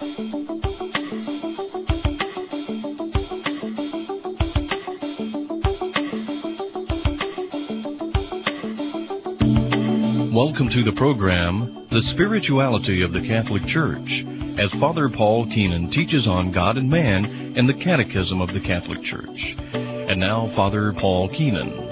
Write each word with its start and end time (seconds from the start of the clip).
Welcome 0.00 0.16
to 10.70 10.84
the 10.84 10.94
program, 10.96 11.86
The 11.90 12.00
Spirituality 12.14 13.02
of 13.02 13.12
the 13.12 13.20
Catholic 13.28 13.60
Church, 13.74 14.08
as 14.58 14.80
Father 14.80 15.10
Paul 15.14 15.44
Keenan 15.54 15.90
teaches 15.90 16.26
on 16.26 16.50
God 16.54 16.78
and 16.78 16.88
man 16.88 17.54
and 17.58 17.68
the 17.68 17.74
Catechism 17.84 18.40
of 18.40 18.48
the 18.48 18.60
Catholic 18.60 19.04
Church. 19.10 19.28
And 19.74 20.18
now, 20.18 20.50
Father 20.56 20.94
Paul 20.98 21.28
Keenan. 21.28 21.90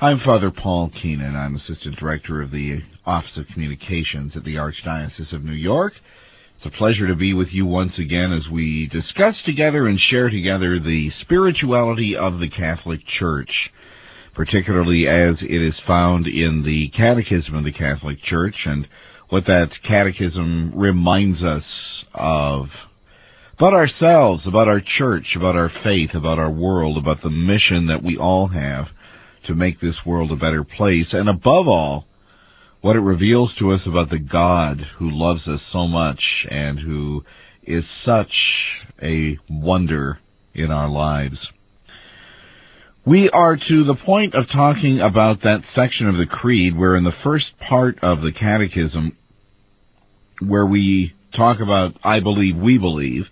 I'm 0.00 0.20
Father 0.24 0.50
Paul 0.50 0.90
Keenan. 1.02 1.36
I'm 1.36 1.56
Assistant 1.56 1.96
Director 1.98 2.40
of 2.40 2.50
the 2.50 2.80
Office 3.06 3.30
of 3.36 3.46
Communications 3.52 4.32
at 4.36 4.44
the 4.44 4.56
Archdiocese 4.56 5.34
of 5.34 5.44
New 5.44 5.52
York. 5.52 5.92
It's 6.56 6.74
a 6.74 6.78
pleasure 6.78 7.08
to 7.08 7.16
be 7.16 7.34
with 7.34 7.48
you 7.50 7.66
once 7.66 7.92
again 7.98 8.32
as 8.32 8.50
we 8.50 8.88
discuss 8.92 9.34
together 9.44 9.86
and 9.86 9.98
share 10.10 10.30
together 10.30 10.78
the 10.78 11.10
spirituality 11.22 12.14
of 12.16 12.38
the 12.38 12.48
Catholic 12.48 13.00
Church 13.18 13.50
particularly 14.34 15.06
as 15.06 15.36
it 15.42 15.62
is 15.62 15.74
found 15.86 16.26
in 16.26 16.62
the 16.64 16.88
Catechism 16.96 17.54
of 17.54 17.64
the 17.64 17.72
Catholic 17.72 18.16
Church 18.28 18.54
and 18.64 18.86
what 19.28 19.44
that 19.46 19.68
catechism 19.88 20.72
reminds 20.74 21.42
us 21.42 21.64
of 22.14 22.66
about 23.58 23.74
ourselves, 23.74 24.42
about 24.46 24.68
our 24.68 24.80
church, 24.98 25.26
about 25.36 25.56
our 25.56 25.70
faith, 25.84 26.10
about 26.14 26.38
our 26.38 26.50
world, 26.50 26.96
about 26.96 27.22
the 27.22 27.30
mission 27.30 27.86
that 27.86 28.02
we 28.02 28.16
all 28.16 28.48
have 28.48 28.86
to 29.46 29.54
make 29.54 29.80
this 29.80 29.94
world 30.04 30.32
a 30.32 30.36
better 30.36 30.64
place, 30.64 31.06
and 31.12 31.28
above 31.28 31.68
all, 31.68 32.06
what 32.82 32.96
it 32.96 33.00
reveals 33.00 33.50
to 33.58 33.72
us 33.72 33.80
about 33.86 34.10
the 34.10 34.18
God 34.18 34.82
who 34.98 35.08
loves 35.10 35.40
us 35.46 35.60
so 35.72 35.86
much 35.86 36.20
and 36.50 36.78
who 36.78 37.24
is 37.62 37.84
such 38.04 38.32
a 39.00 39.38
wonder 39.48 40.18
in 40.52 40.70
our 40.70 40.88
lives. 40.88 41.36
We 43.06 43.30
are 43.32 43.56
to 43.56 43.84
the 43.84 43.96
point 44.04 44.34
of 44.34 44.44
talking 44.52 45.00
about 45.00 45.42
that 45.42 45.62
section 45.74 46.08
of 46.08 46.16
the 46.16 46.26
Creed 46.26 46.76
where 46.76 46.96
in 46.96 47.04
the 47.04 47.10
first 47.24 47.46
part 47.68 47.98
of 48.02 48.20
the 48.20 48.32
Catechism, 48.32 49.16
where 50.40 50.66
we 50.66 51.12
talk 51.36 51.58
about 51.60 51.92
I 52.04 52.20
believe, 52.20 52.56
we 52.56 52.78
believe, 52.78 53.22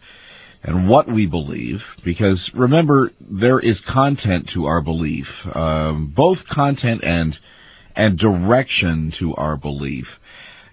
and 0.62 0.88
what 0.88 1.12
we 1.12 1.26
believe, 1.26 1.78
because 2.04 2.38
remember, 2.54 3.10
there 3.20 3.58
is 3.58 3.76
content 3.92 4.50
to 4.54 4.66
our 4.66 4.80
belief, 4.80 5.26
um, 5.54 6.12
both 6.16 6.38
content 6.52 7.02
and 7.02 7.34
and 7.96 8.18
direction 8.18 9.12
to 9.20 9.34
our 9.34 9.56
belief. 9.56 10.04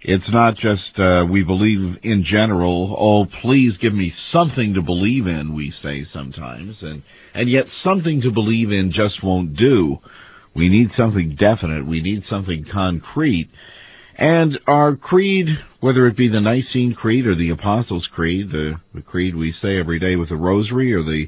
It's 0.01 0.29
not 0.29 0.55
just 0.55 0.99
uh, 0.99 1.25
we 1.29 1.43
believe 1.43 1.97
in 2.03 2.23
general. 2.29 2.95
Oh, 2.97 3.41
please 3.41 3.73
give 3.81 3.93
me 3.93 4.13
something 4.31 4.75
to 4.75 4.81
believe 4.81 5.27
in. 5.27 5.53
We 5.55 5.73
say 5.83 6.07
sometimes, 6.13 6.75
and 6.81 7.03
and 7.33 7.49
yet 7.49 7.65
something 7.83 8.21
to 8.21 8.31
believe 8.31 8.71
in 8.71 8.93
just 8.95 9.23
won't 9.23 9.57
do. 9.57 9.97
We 10.55 10.69
need 10.69 10.89
something 10.97 11.37
definite. 11.39 11.85
We 11.85 12.01
need 12.01 12.23
something 12.29 12.65
concrete. 12.71 13.49
And 14.17 14.57
our 14.65 14.95
creed, 14.95 15.45
whether 15.79 16.07
it 16.07 16.17
be 16.17 16.27
the 16.27 16.41
Nicene 16.41 16.95
Creed 16.95 17.27
or 17.27 17.35
the 17.35 17.51
Apostles' 17.51 18.07
Creed, 18.15 18.49
the, 18.51 18.73
the 18.95 19.01
creed 19.03 19.35
we 19.35 19.53
say 19.61 19.79
every 19.79 19.99
day 19.99 20.15
with 20.15 20.29
the 20.29 20.35
Rosary, 20.35 20.93
or 20.93 21.03
the 21.03 21.27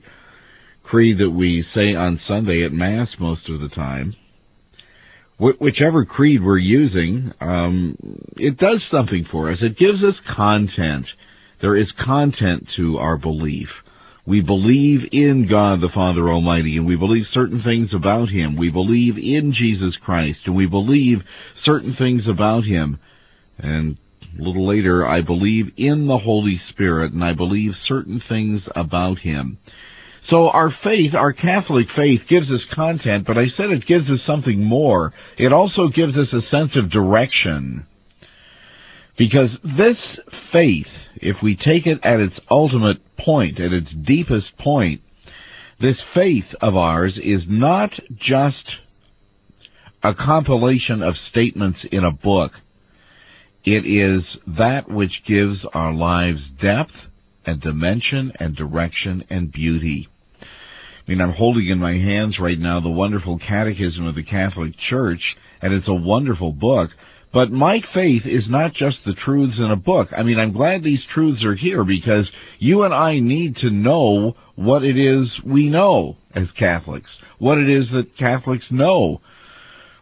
creed 0.83 1.19
that 1.19 1.29
we 1.29 1.63
say 1.75 1.93
on 1.93 2.19
Sunday 2.27 2.65
at 2.65 2.71
Mass 2.71 3.09
most 3.19 3.47
of 3.47 3.59
the 3.59 3.69
time, 3.69 4.15
wh- 5.39 5.59
whichever 5.61 6.05
creed 6.05 6.43
we're 6.43 6.57
using, 6.57 7.31
um, 7.41 7.95
it 8.35 8.57
does 8.57 8.81
something 8.91 9.25
for 9.31 9.51
us. 9.51 9.57
It 9.61 9.77
gives 9.77 10.03
us 10.03 10.15
content. 10.35 11.05
There 11.61 11.75
is 11.75 11.87
content 12.05 12.67
to 12.77 12.97
our 12.97 13.17
belief. 13.17 13.67
We 14.25 14.41
believe 14.41 14.99
in 15.11 15.47
God 15.49 15.81
the 15.81 15.89
Father 15.93 16.29
Almighty, 16.29 16.77
and 16.77 16.85
we 16.85 16.95
believe 16.95 17.23
certain 17.33 17.63
things 17.63 17.89
about 17.95 18.29
Him. 18.29 18.57
We 18.57 18.69
believe 18.69 19.17
in 19.17 19.55
Jesus 19.57 19.95
Christ, 20.05 20.39
and 20.45 20.55
we 20.55 20.67
believe 20.67 21.17
certain 21.65 21.95
things 21.97 22.21
about 22.29 22.63
Him. 22.63 22.99
And 23.57 23.97
a 24.37 24.41
little 24.43 24.67
later, 24.67 25.07
I 25.07 25.21
believe 25.21 25.71
in 25.77 26.07
the 26.07 26.19
Holy 26.19 26.61
Spirit, 26.69 27.13
and 27.13 27.23
I 27.23 27.33
believe 27.33 27.71
certain 27.87 28.21
things 28.29 28.61
about 28.75 29.19
Him. 29.19 29.57
So 30.29 30.47
our 30.47 30.69
faith, 30.83 31.15
our 31.15 31.33
Catholic 31.33 31.87
faith, 31.95 32.21
gives 32.29 32.47
us 32.51 32.61
content, 32.75 33.25
but 33.25 33.37
I 33.37 33.45
said 33.57 33.71
it 33.71 33.87
gives 33.87 34.05
us 34.09 34.19
something 34.27 34.63
more. 34.63 35.11
It 35.37 35.51
also 35.51 35.87
gives 35.87 36.13
us 36.13 36.27
a 36.31 36.47
sense 36.51 36.71
of 36.75 36.91
direction. 36.91 37.87
Because 39.17 39.49
this 39.63 39.97
faith, 40.53 40.85
if 41.15 41.37
we 41.41 41.55
take 41.55 41.87
it 41.87 41.99
at 42.03 42.19
its 42.19 42.35
ultimate 42.49 42.97
point, 43.17 43.59
at 43.59 43.73
its 43.73 43.87
deepest 44.07 44.57
point, 44.59 45.01
this 45.81 45.97
faith 46.13 46.45
of 46.61 46.75
ours 46.75 47.17
is 47.23 47.41
not 47.47 47.89
just 48.17 48.55
a 50.03 50.13
compilation 50.13 51.01
of 51.01 51.15
statements 51.31 51.79
in 51.91 52.03
a 52.03 52.11
book. 52.11 52.51
It 53.65 53.85
is 53.85 54.23
that 54.47 54.89
which 54.89 55.11
gives 55.27 55.57
our 55.73 55.93
lives 55.93 56.39
depth 56.61 56.93
and 57.45 57.59
dimension 57.61 58.31
and 58.39 58.55
direction 58.55 59.23
and 59.29 59.51
beauty. 59.51 60.07
I 61.09 61.11
mean, 61.11 61.21
I'm 61.21 61.33
holding 61.33 61.67
in 61.67 61.79
my 61.79 61.93
hands 61.93 62.37
right 62.39 62.59
now 62.59 62.81
the 62.81 62.89
wonderful 62.89 63.39
Catechism 63.39 64.05
of 64.05 64.13
the 64.13 64.21
Catholic 64.21 64.73
Church, 64.91 65.21
and 65.59 65.73
it's 65.73 65.87
a 65.87 65.93
wonderful 65.93 66.51
book. 66.51 66.91
But 67.33 67.51
my 67.51 67.79
faith 67.95 68.27
is 68.27 68.43
not 68.47 68.73
just 68.75 68.97
the 69.03 69.15
truths 69.25 69.57
in 69.57 69.71
a 69.71 69.75
book. 69.75 70.09
I 70.15 70.21
mean, 70.21 70.37
I'm 70.37 70.53
glad 70.53 70.83
these 70.83 70.99
truths 71.15 71.43
are 71.43 71.55
here 71.55 71.83
because 71.83 72.29
you 72.59 72.83
and 72.83 72.93
I 72.93 73.19
need 73.21 73.55
to 73.61 73.71
know 73.71 74.35
what 74.53 74.83
it 74.83 74.99
is 74.99 75.27
we 75.43 75.67
know 75.67 76.17
as 76.35 76.43
Catholics, 76.59 77.09
what 77.39 77.57
it 77.57 77.67
is 77.67 77.85
that 77.91 78.15
Catholics 78.19 78.65
know. 78.69 79.19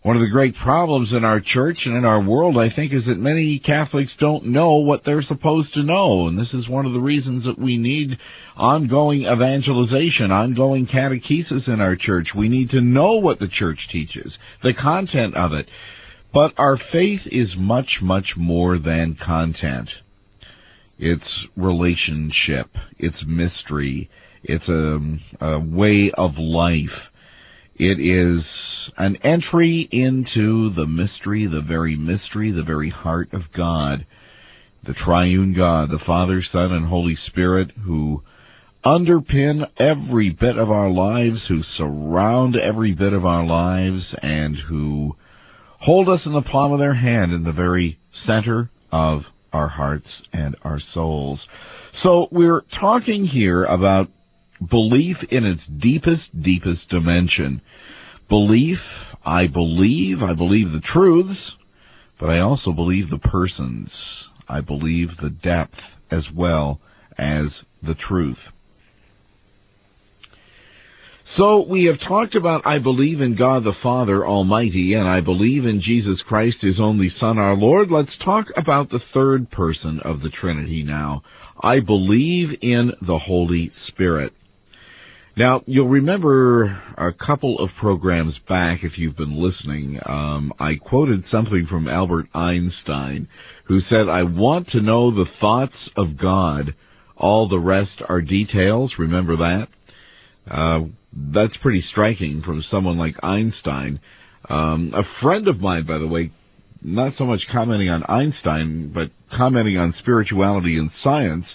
One 0.08 0.16
of 0.16 0.22
the 0.22 0.32
great 0.32 0.56
problems 0.64 1.10
in 1.12 1.26
our 1.26 1.42
church 1.42 1.80
and 1.84 1.98
in 1.98 2.06
our 2.06 2.22
world, 2.24 2.56
I 2.58 2.74
think, 2.74 2.94
is 2.94 3.02
that 3.10 3.20
many 3.20 3.60
Catholics 3.60 4.12
don't 4.22 4.46
know 4.46 4.76
what 4.76 5.02
they're 5.06 5.22
supposed 5.28 5.74
to 5.74 5.84
know. 5.84 6.30
And 6.30 6.40
this 6.40 6.48
is 6.54 6.70
one 6.70 6.86
of 6.86 6.94
the 6.94 7.02
reasons 7.02 7.44
that 7.44 7.62
we 7.62 7.76
need 7.76 8.12
ongoing 8.56 9.24
evangelization, 9.24 10.32
ongoing 10.32 10.88
catechesis 10.88 11.68
in 11.68 11.82
our 11.82 11.98
church. 11.98 12.30
We 12.38 12.48
need 12.48 12.70
to 12.70 12.80
know 12.80 13.16
what 13.16 13.40
the 13.40 13.50
church 13.50 13.80
teaches, 13.92 14.32
the 14.64 14.72
content 14.82 15.36
of 15.36 15.52
it. 15.52 15.66
But 16.34 16.54
our 16.58 16.78
faith 16.94 17.28
is 17.30 17.50
much, 17.58 18.00
much 18.02 18.28
more 18.38 18.80
than 18.80 19.18
content. 19.22 19.90
It's 20.98 21.22
relationship. 21.58 22.68
It's 22.98 23.26
mystery. 23.28 24.10
It's 24.42 24.70
a, 24.70 25.46
a 25.46 25.60
way 25.60 26.14
of 26.18 26.38
life. 26.38 26.96
It 27.76 28.00
is 28.00 28.46
an 28.98 29.18
entry 29.24 29.88
into 29.92 30.74
the 30.76 30.86
mystery, 30.86 31.48
the 31.48 31.62
very 31.62 31.96
mystery, 31.96 32.52
the 32.52 32.64
very 32.64 32.90
heart 32.90 33.30
of 33.34 33.42
God, 33.56 34.06
the 34.86 34.94
triune 35.06 35.54
God, 35.56 35.90
the 35.90 36.04
Father, 36.06 36.44
Son, 36.52 36.72
and 36.72 36.88
Holy 36.88 37.18
Spirit, 37.28 37.72
who 37.86 38.24
underpin 38.86 39.62
every 39.80 40.30
bit 40.30 40.58
of 40.58 40.70
our 40.70 40.90
lives, 40.90 41.38
who 41.50 41.62
surround 41.78 42.56
every 42.56 42.94
bit 42.94 43.14
of 43.14 43.26
our 43.26 43.46
lives, 43.46 44.04
and 44.22 44.56
who 44.70 45.16
hold 45.82 46.08
us 46.10 46.22
in 46.26 46.34
the 46.34 46.42
palm 46.42 46.72
of 46.72 46.80
their 46.80 46.96
hand 46.96 47.34
in 47.34 47.44
the 47.44 47.52
very 47.52 48.00
center 48.26 48.70
of 48.92 49.22
our 49.52 49.68
hearts 49.68 50.08
and 50.34 50.56
our 50.64 50.80
souls. 50.94 51.40
So 52.04 52.28
we're 52.32 52.62
talking 52.80 53.28
here 53.28 53.66
about 53.66 54.10
belief 54.70 55.18
in 55.30 55.46
its 55.46 55.62
deepest, 55.82 56.42
deepest 56.42 56.90
dimension. 56.90 57.62
Belief, 58.30 58.78
I 59.26 59.48
believe, 59.48 60.22
I 60.22 60.34
believe 60.34 60.72
the 60.72 60.82
truths, 60.94 61.40
but 62.20 62.30
I 62.30 62.40
also 62.40 62.72
believe 62.72 63.10
the 63.10 63.18
persons. 63.18 63.90
I 64.50 64.62
believe 64.62 65.10
the 65.22 65.30
depth 65.30 65.78
as 66.12 66.24
well 66.36 66.80
as 67.18 67.46
the 67.82 67.96
truth. 68.08 68.38
So 71.38 71.64
we 71.70 71.84
have 71.84 72.00
talked 72.08 72.34
about 72.34 72.66
I 72.66 72.80
believe 72.80 73.22
in 73.22 73.36
God 73.38 73.64
the 73.64 73.76
Father 73.84 74.26
Almighty 74.26 74.96
and 74.96 75.08
I 75.08 75.22
believe 75.22 75.66
in 75.66 75.84
Jesus 75.86 76.20
Christ, 76.28 76.58
His 76.62 76.80
only 76.80 77.12
Son, 77.20 77.38
our 77.38 77.56
Lord. 77.56 77.92
Let's 77.92 78.10
talk 78.26 78.48
about 78.58 78.90
the 78.90 79.02
third 79.14 79.52
person 79.52 80.00
of 80.04 80.22
the 80.22 80.32
Trinity 80.42 80.84
now. 80.84 81.22
I 81.62 81.80
believe 81.80 82.58
in 82.62 82.92
the 83.06 83.20
Holy 83.20 83.72
Spirit. 83.88 84.34
Now, 85.38 85.62
you'll 85.68 85.88
remember 85.88 86.64
a 86.98 87.12
couple 87.14 87.60
of 87.60 87.70
programs 87.80 88.34
back, 88.50 88.80
if 88.82 88.94
you've 88.98 89.16
been 89.16 89.40
listening, 89.40 90.00
um, 90.04 90.52
I 90.60 90.78
quoted 90.84 91.26
something 91.32 91.68
from 91.70 91.88
Albert 91.88 92.26
Einstein, 92.34 93.28
who 93.68 93.82
said, 93.88 94.10
I 94.10 94.24
want 94.24 94.70
to 94.70 94.82
know 94.82 95.12
the 95.12 95.26
thoughts 95.40 95.76
of 95.96 96.18
God. 96.18 96.74
All 97.16 97.48
the 97.48 97.60
rest 97.60 98.02
are 98.10 98.20
details. 98.20 98.94
Remember 98.98 99.38
that? 99.38 99.68
Uh, 100.50 100.88
that's 101.14 101.56
pretty 101.62 101.84
striking 101.92 102.42
from 102.44 102.64
someone 102.72 102.98
like 102.98 103.16
Einstein. 103.22 104.00
Um, 104.50 104.92
a 104.96 105.04
friend 105.22 105.48
of 105.48 105.60
mine, 105.60 105.86
by 105.86 106.00
the 106.00 106.08
way, 106.08 106.32
not 106.82 107.14
so 107.20 107.26
much 107.26 107.42
commenting 107.52 107.90
on 107.90 108.04
Einstein, 108.04 108.92
but 108.92 109.12
commenting 109.38 109.78
on 109.78 109.94
spirituality 110.00 110.80
and 110.80 110.90
science, 111.04 111.46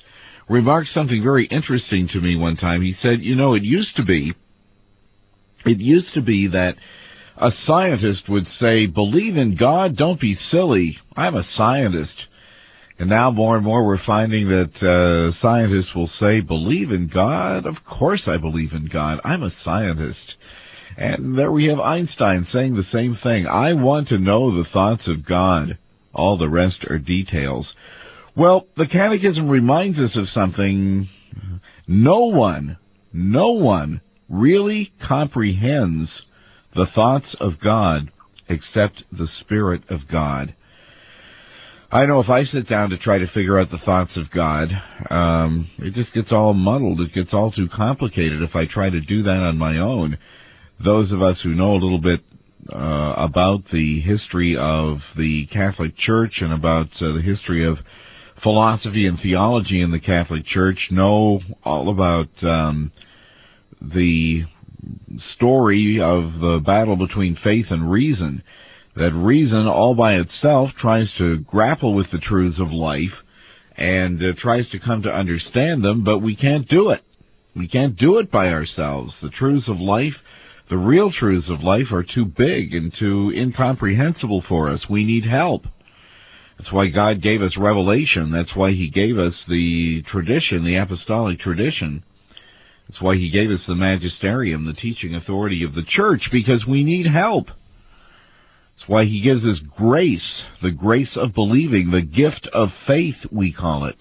remarked 0.48 0.88
something 0.94 1.22
very 1.22 1.46
interesting 1.46 2.08
to 2.12 2.20
me 2.20 2.36
one 2.36 2.56
time. 2.56 2.82
He 2.82 2.94
said, 3.02 3.20
you 3.20 3.36
know, 3.36 3.54
it 3.54 3.62
used 3.62 3.96
to 3.96 4.04
be, 4.04 4.32
it 5.64 5.78
used 5.78 6.14
to 6.14 6.22
be 6.22 6.48
that 6.48 6.72
a 7.40 7.50
scientist 7.66 8.28
would 8.28 8.46
say, 8.60 8.86
believe 8.86 9.36
in 9.36 9.56
God, 9.58 9.96
don't 9.96 10.20
be 10.20 10.36
silly. 10.50 10.96
I'm 11.16 11.34
a 11.34 11.44
scientist. 11.56 12.10
And 12.98 13.08
now 13.08 13.30
more 13.30 13.56
and 13.56 13.64
more 13.64 13.84
we're 13.84 14.04
finding 14.06 14.48
that 14.48 14.76
uh, 14.76 15.36
scientists 15.42 15.94
will 15.94 16.10
say, 16.20 16.40
believe 16.40 16.90
in 16.90 17.10
God? 17.12 17.66
Of 17.66 17.76
course 17.84 18.22
I 18.26 18.36
believe 18.36 18.72
in 18.72 18.88
God. 18.92 19.18
I'm 19.24 19.42
a 19.42 19.50
scientist. 19.64 20.18
And 20.96 21.38
there 21.38 21.50
we 21.50 21.66
have 21.66 21.80
Einstein 21.80 22.46
saying 22.52 22.74
the 22.74 22.84
same 22.92 23.16
thing. 23.22 23.46
I 23.46 23.72
want 23.72 24.08
to 24.08 24.18
know 24.18 24.52
the 24.52 24.68
thoughts 24.72 25.02
of 25.08 25.26
God. 25.26 25.78
All 26.14 26.36
the 26.36 26.48
rest 26.48 26.84
are 26.90 26.98
details. 26.98 27.66
Well, 28.37 28.67
the 28.76 28.87
Catechism 28.90 29.49
reminds 29.49 29.99
us 29.99 30.17
of 30.17 30.25
something. 30.34 31.08
No 31.87 32.26
one, 32.26 32.79
no 33.12 33.50
one 33.50 34.00
really 34.29 34.93
comprehends 35.06 36.08
the 36.75 36.87
thoughts 36.94 37.26
of 37.40 37.61
God 37.62 38.11
except 38.49 39.02
the 39.12 39.29
Spirit 39.40 39.82
of 39.90 40.00
God. 40.11 40.55
I 41.90 42.06
know 42.06 42.20
if 42.20 42.31
I 42.31 42.44
sit 42.50 42.70
down 42.70 42.88
to 42.90 42.96
try 42.96 43.19
to 43.19 43.26
figure 43.34 43.61
out 43.61 43.70
the 43.70 43.76
thoughts 43.84 44.12
of 44.17 44.31
God, 44.31 44.69
um, 45.11 45.69
it 45.78 45.93
just 45.93 46.14
gets 46.14 46.28
all 46.32 46.55
muddled. 46.55 47.02
It 47.02 47.14
gets 47.14 47.35
all 47.35 47.52
too 47.52 47.69
complicated 47.76 48.40
if 48.40 48.56
I 48.56 48.64
try 48.73 48.88
to 48.88 49.00
do 49.00 49.25
that 49.25 49.28
on 49.28 49.58
my 49.58 49.76
own. 49.76 50.17
Those 50.82 51.12
of 51.12 51.20
us 51.20 51.37
who 51.43 51.55
know 51.55 51.73
a 51.73 51.82
little 51.82 52.00
bit 52.00 52.20
uh, 52.73 53.14
about 53.19 53.64
the 53.70 54.00
history 54.00 54.56
of 54.58 54.99
the 55.19 55.46
Catholic 55.52 55.93
Church 56.06 56.32
and 56.40 56.55
about 56.55 56.87
uh, 56.99 57.12
the 57.12 57.23
history 57.23 57.69
of 57.69 57.76
philosophy 58.42 59.06
and 59.06 59.18
theology 59.22 59.80
in 59.80 59.90
the 59.90 60.00
Catholic 60.00 60.42
Church 60.52 60.78
know 60.90 61.40
all 61.64 61.90
about 61.90 62.28
um, 62.42 62.92
the 63.80 64.42
story 65.36 66.00
of 66.02 66.40
the 66.40 66.60
battle 66.64 66.96
between 66.96 67.36
faith 67.42 67.66
and 67.70 67.90
reason. 67.90 68.42
That 68.96 69.12
reason, 69.12 69.66
all 69.66 69.94
by 69.94 70.14
itself, 70.14 70.70
tries 70.80 71.06
to 71.18 71.38
grapple 71.38 71.94
with 71.94 72.06
the 72.12 72.18
truths 72.18 72.58
of 72.60 72.72
life 72.72 73.14
and 73.76 74.18
uh, 74.18 74.32
tries 74.40 74.68
to 74.70 74.78
come 74.78 75.02
to 75.02 75.08
understand 75.08 75.82
them, 75.82 76.04
but 76.04 76.18
we 76.18 76.36
can't 76.36 76.68
do 76.68 76.90
it. 76.90 77.00
We 77.56 77.68
can't 77.68 77.96
do 77.96 78.18
it 78.18 78.30
by 78.30 78.48
ourselves. 78.48 79.12
The 79.22 79.30
truths 79.30 79.66
of 79.68 79.78
life, 79.78 80.14
the 80.68 80.76
real 80.76 81.10
truths 81.18 81.48
of 81.50 81.62
life, 81.62 81.90
are 81.92 82.04
too 82.04 82.24
big 82.24 82.74
and 82.74 82.92
too 82.98 83.32
incomprehensible 83.34 84.42
for 84.48 84.70
us. 84.70 84.80
We 84.90 85.04
need 85.04 85.24
help. 85.24 85.62
That's 86.62 86.73
why 86.73 86.87
God 86.87 87.20
gave 87.20 87.43
us 87.43 87.50
revelation. 87.59 88.31
That's 88.31 88.55
why 88.55 88.70
He 88.70 88.88
gave 88.88 89.19
us 89.19 89.35
the 89.49 90.03
tradition, 90.12 90.64
the 90.64 90.76
apostolic 90.76 91.41
tradition. 91.41 92.05
That's 92.88 93.03
why 93.03 93.17
He 93.17 93.31
gave 93.31 93.50
us 93.50 93.59
the 93.67 93.75
magisterium, 93.75 94.64
the 94.64 94.81
teaching 94.81 95.17
authority 95.17 95.64
of 95.64 95.75
the 95.75 95.82
church, 95.97 96.23
because 96.31 96.64
we 96.69 96.85
need 96.85 97.06
help. 97.12 97.47
That's 97.47 98.88
why 98.88 99.06
He 99.06 99.23
gives 99.25 99.43
us 99.43 99.59
grace, 99.76 100.20
the 100.62 100.70
grace 100.70 101.09
of 101.17 101.35
believing, 101.35 101.91
the 101.91 102.00
gift 102.00 102.49
of 102.55 102.69
faith, 102.87 103.17
we 103.32 103.53
call 103.53 103.87
it, 103.87 103.97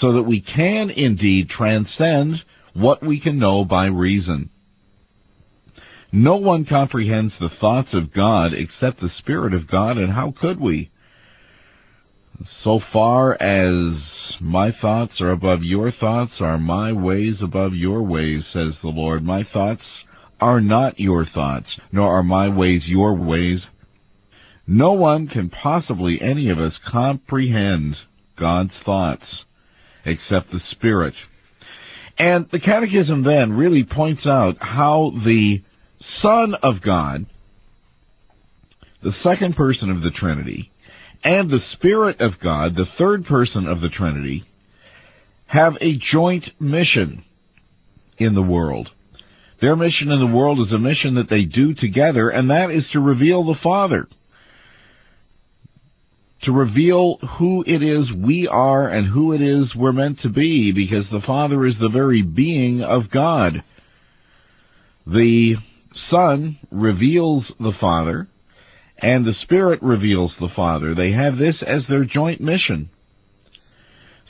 so 0.00 0.14
that 0.14 0.24
we 0.24 0.40
can 0.40 0.90
indeed 0.90 1.48
transcend 1.48 2.38
what 2.74 3.06
we 3.06 3.20
can 3.20 3.38
know 3.38 3.64
by 3.64 3.86
reason. 3.86 4.50
No 6.10 6.38
one 6.38 6.66
comprehends 6.68 7.34
the 7.38 7.50
thoughts 7.60 7.90
of 7.92 8.12
God 8.12 8.50
except 8.52 9.00
the 9.00 9.10
Spirit 9.20 9.54
of 9.54 9.70
God, 9.70 9.96
and 9.96 10.12
how 10.12 10.34
could 10.40 10.58
we? 10.58 10.90
So 12.64 12.80
far 12.92 13.34
as 13.34 14.00
my 14.40 14.70
thoughts 14.80 15.20
are 15.20 15.32
above 15.32 15.62
your 15.62 15.92
thoughts, 15.92 16.32
are 16.40 16.58
my 16.58 16.92
ways 16.92 17.34
above 17.42 17.74
your 17.74 18.02
ways, 18.02 18.42
says 18.52 18.74
the 18.82 18.88
Lord. 18.88 19.24
My 19.24 19.42
thoughts 19.52 19.82
are 20.40 20.60
not 20.60 21.00
your 21.00 21.26
thoughts, 21.34 21.66
nor 21.90 22.18
are 22.18 22.22
my 22.22 22.48
ways 22.48 22.82
your 22.86 23.14
ways. 23.14 23.58
No 24.66 24.92
one 24.92 25.28
can 25.28 25.50
possibly, 25.50 26.20
any 26.22 26.50
of 26.50 26.58
us, 26.58 26.72
comprehend 26.92 27.96
God's 28.38 28.70
thoughts 28.84 29.24
except 30.04 30.52
the 30.52 30.60
Spirit. 30.72 31.14
And 32.18 32.46
the 32.52 32.60
Catechism 32.60 33.24
then 33.24 33.52
really 33.52 33.84
points 33.84 34.22
out 34.26 34.56
how 34.60 35.12
the 35.24 35.58
Son 36.22 36.54
of 36.62 36.82
God, 36.84 37.26
the 39.02 39.12
second 39.24 39.56
person 39.56 39.90
of 39.90 40.02
the 40.02 40.10
Trinity, 40.10 40.70
and 41.24 41.50
the 41.50 41.58
Spirit 41.74 42.20
of 42.20 42.32
God, 42.42 42.74
the 42.74 42.86
third 42.98 43.24
person 43.26 43.66
of 43.66 43.80
the 43.80 43.88
Trinity, 43.88 44.44
have 45.46 45.74
a 45.80 45.98
joint 46.12 46.44
mission 46.60 47.24
in 48.18 48.34
the 48.34 48.42
world. 48.42 48.88
Their 49.60 49.76
mission 49.76 50.10
in 50.10 50.20
the 50.20 50.36
world 50.36 50.60
is 50.66 50.72
a 50.72 50.78
mission 50.78 51.14
that 51.14 51.28
they 51.30 51.42
do 51.42 51.74
together, 51.74 52.28
and 52.28 52.50
that 52.50 52.70
is 52.70 52.84
to 52.92 53.00
reveal 53.00 53.44
the 53.44 53.58
Father. 53.62 54.08
To 56.44 56.52
reveal 56.52 57.18
who 57.38 57.64
it 57.66 57.82
is 57.82 58.06
we 58.16 58.46
are 58.46 58.88
and 58.88 59.12
who 59.12 59.32
it 59.32 59.42
is 59.42 59.74
we're 59.74 59.92
meant 59.92 60.20
to 60.22 60.28
be, 60.28 60.72
because 60.72 61.04
the 61.10 61.26
Father 61.26 61.66
is 61.66 61.74
the 61.80 61.90
very 61.92 62.22
being 62.22 62.82
of 62.82 63.10
God. 63.10 63.64
The 65.06 65.56
Son 66.10 66.58
reveals 66.70 67.44
the 67.58 67.72
Father, 67.80 68.28
and 69.00 69.24
the 69.24 69.34
Spirit 69.42 69.82
reveals 69.82 70.32
the 70.40 70.48
Father. 70.54 70.94
They 70.94 71.12
have 71.12 71.38
this 71.38 71.54
as 71.66 71.82
their 71.88 72.04
joint 72.04 72.40
mission. 72.40 72.90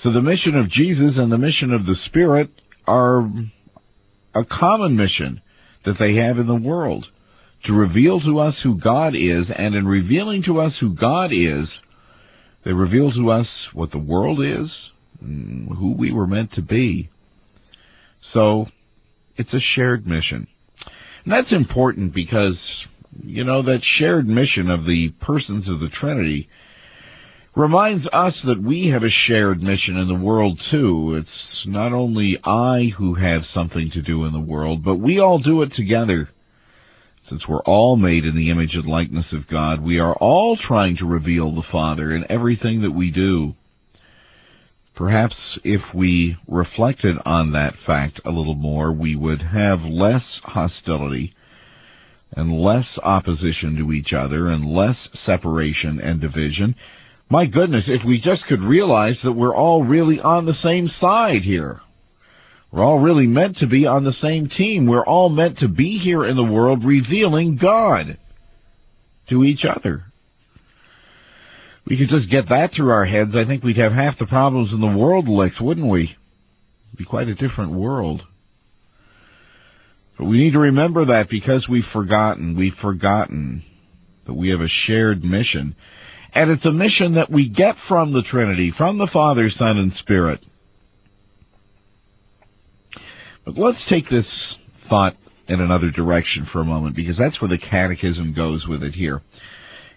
So 0.02 0.12
the 0.12 0.22
mission 0.22 0.54
of 0.56 0.70
Jesus 0.70 1.16
and 1.16 1.32
the 1.32 1.38
mission 1.38 1.72
of 1.72 1.84
the 1.84 1.96
Spirit 2.06 2.50
are 2.86 3.20
a 4.34 4.44
common 4.44 4.96
mission 4.96 5.40
that 5.84 5.96
they 5.98 6.14
have 6.16 6.38
in 6.38 6.46
the 6.46 6.54
world 6.54 7.06
to 7.64 7.72
reveal 7.72 8.20
to 8.20 8.38
us 8.38 8.54
who 8.62 8.78
God 8.78 9.16
is, 9.16 9.46
and 9.56 9.74
in 9.74 9.86
revealing 9.86 10.44
to 10.46 10.60
us 10.60 10.72
who 10.80 10.94
God 10.94 11.32
is, 11.32 11.66
they 12.64 12.72
reveal 12.72 13.10
to 13.12 13.30
us 13.30 13.46
what 13.72 13.90
the 13.90 13.98
world 13.98 14.40
is, 14.40 14.70
who 15.20 15.94
we 15.98 16.12
were 16.12 16.26
meant 16.26 16.52
to 16.52 16.62
be. 16.62 17.10
So 18.32 18.66
it's 19.36 19.52
a 19.52 19.58
shared 19.74 20.06
mission. 20.06 20.46
And 21.24 21.32
that's 21.32 21.52
important 21.52 22.14
because 22.14 22.54
you 23.22 23.44
know, 23.44 23.62
that 23.62 23.80
shared 23.98 24.26
mission 24.26 24.70
of 24.70 24.84
the 24.84 25.08
persons 25.20 25.68
of 25.68 25.80
the 25.80 25.88
Trinity 26.00 26.48
reminds 27.56 28.06
us 28.12 28.34
that 28.46 28.62
we 28.62 28.90
have 28.92 29.02
a 29.02 29.26
shared 29.26 29.60
mission 29.60 29.96
in 29.96 30.08
the 30.08 30.14
world 30.14 30.60
too. 30.70 31.16
It's 31.20 31.66
not 31.66 31.92
only 31.92 32.38
I 32.44 32.90
who 32.96 33.14
have 33.14 33.42
something 33.54 33.90
to 33.94 34.02
do 34.02 34.24
in 34.24 34.32
the 34.32 34.40
world, 34.40 34.84
but 34.84 34.96
we 34.96 35.18
all 35.18 35.38
do 35.38 35.62
it 35.62 35.72
together. 35.76 36.28
Since 37.28 37.42
we're 37.48 37.62
all 37.62 37.96
made 37.96 38.24
in 38.24 38.36
the 38.36 38.50
image 38.50 38.74
and 38.74 38.86
likeness 38.86 39.26
of 39.32 39.48
God, 39.48 39.82
we 39.82 39.98
are 39.98 40.14
all 40.14 40.56
trying 40.56 40.96
to 40.98 41.04
reveal 41.04 41.54
the 41.54 41.62
Father 41.70 42.14
in 42.14 42.24
everything 42.30 42.82
that 42.82 42.92
we 42.92 43.10
do. 43.10 43.54
Perhaps 44.94 45.34
if 45.62 45.80
we 45.94 46.36
reflected 46.46 47.16
on 47.24 47.52
that 47.52 47.74
fact 47.86 48.20
a 48.24 48.30
little 48.30 48.54
more, 48.54 48.92
we 48.92 49.14
would 49.14 49.42
have 49.42 49.80
less 49.82 50.22
hostility 50.42 51.34
and 52.32 52.60
less 52.60 52.86
opposition 53.02 53.76
to 53.78 53.92
each 53.92 54.12
other 54.12 54.48
and 54.48 54.70
less 54.70 54.96
separation 55.26 56.00
and 56.02 56.20
division. 56.20 56.74
My 57.30 57.46
goodness, 57.46 57.84
if 57.86 58.02
we 58.06 58.18
just 58.18 58.46
could 58.48 58.62
realize 58.62 59.16
that 59.24 59.32
we're 59.32 59.54
all 59.54 59.84
really 59.84 60.18
on 60.20 60.46
the 60.46 60.54
same 60.62 60.88
side 61.00 61.42
here. 61.44 61.80
We're 62.70 62.84
all 62.84 62.98
really 62.98 63.26
meant 63.26 63.58
to 63.58 63.66
be 63.66 63.86
on 63.86 64.04
the 64.04 64.12
same 64.22 64.50
team. 64.56 64.86
We're 64.86 65.06
all 65.06 65.30
meant 65.30 65.58
to 65.60 65.68
be 65.68 66.00
here 66.02 66.26
in 66.26 66.36
the 66.36 66.42
world 66.42 66.84
revealing 66.84 67.58
God 67.60 68.18
to 69.30 69.44
each 69.44 69.60
other. 69.64 70.04
We 71.86 71.96
could 71.96 72.10
just 72.10 72.30
get 72.30 72.50
that 72.50 72.70
through 72.76 72.90
our 72.90 73.06
heads. 73.06 73.30
I 73.34 73.46
think 73.48 73.64
we'd 73.64 73.78
have 73.78 73.92
half 73.92 74.18
the 74.18 74.26
problems 74.26 74.70
in 74.72 74.80
the 74.80 74.98
world 74.98 75.26
licked, 75.28 75.60
wouldn't 75.60 75.86
we? 75.86 76.02
It'd 76.02 76.98
be 76.98 77.06
quite 77.06 77.28
a 77.28 77.34
different 77.34 77.72
world. 77.72 78.20
But 80.18 80.24
we 80.24 80.38
need 80.38 80.52
to 80.52 80.58
remember 80.58 81.06
that 81.06 81.26
because 81.30 81.66
we've 81.70 81.82
forgotten, 81.92 82.56
we've 82.56 82.72
forgotten 82.82 83.62
that 84.26 84.34
we 84.34 84.50
have 84.50 84.60
a 84.60 84.68
shared 84.86 85.22
mission. 85.22 85.76
And 86.34 86.50
it's 86.50 86.64
a 86.66 86.72
mission 86.72 87.14
that 87.14 87.30
we 87.30 87.48
get 87.48 87.76
from 87.88 88.12
the 88.12 88.22
Trinity, 88.30 88.72
from 88.76 88.98
the 88.98 89.08
Father, 89.12 89.50
Son, 89.58 89.78
and 89.78 89.92
Spirit. 90.00 90.40
But 93.44 93.56
let's 93.56 93.78
take 93.88 94.10
this 94.10 94.26
thought 94.90 95.14
in 95.48 95.60
another 95.60 95.90
direction 95.90 96.46
for 96.52 96.60
a 96.60 96.64
moment 96.64 96.94
because 96.94 97.16
that's 97.18 97.40
where 97.40 97.48
the 97.48 97.58
catechism 97.58 98.34
goes 98.36 98.66
with 98.68 98.82
it 98.82 98.94
here. 98.94 99.22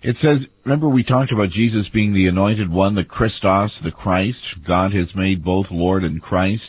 It 0.04 0.16
says, 0.22 0.48
remember 0.64 0.88
we 0.88 1.04
talked 1.04 1.32
about 1.32 1.52
Jesus 1.52 1.86
being 1.94 2.14
the 2.14 2.28
anointed 2.28 2.72
one, 2.72 2.96
the 2.96 3.04
Christos, 3.04 3.72
the 3.84 3.92
Christ. 3.92 4.38
God 4.66 4.94
has 4.94 5.08
made 5.16 5.44
both 5.44 5.66
Lord 5.70 6.04
and 6.04 6.22
Christ. 6.22 6.64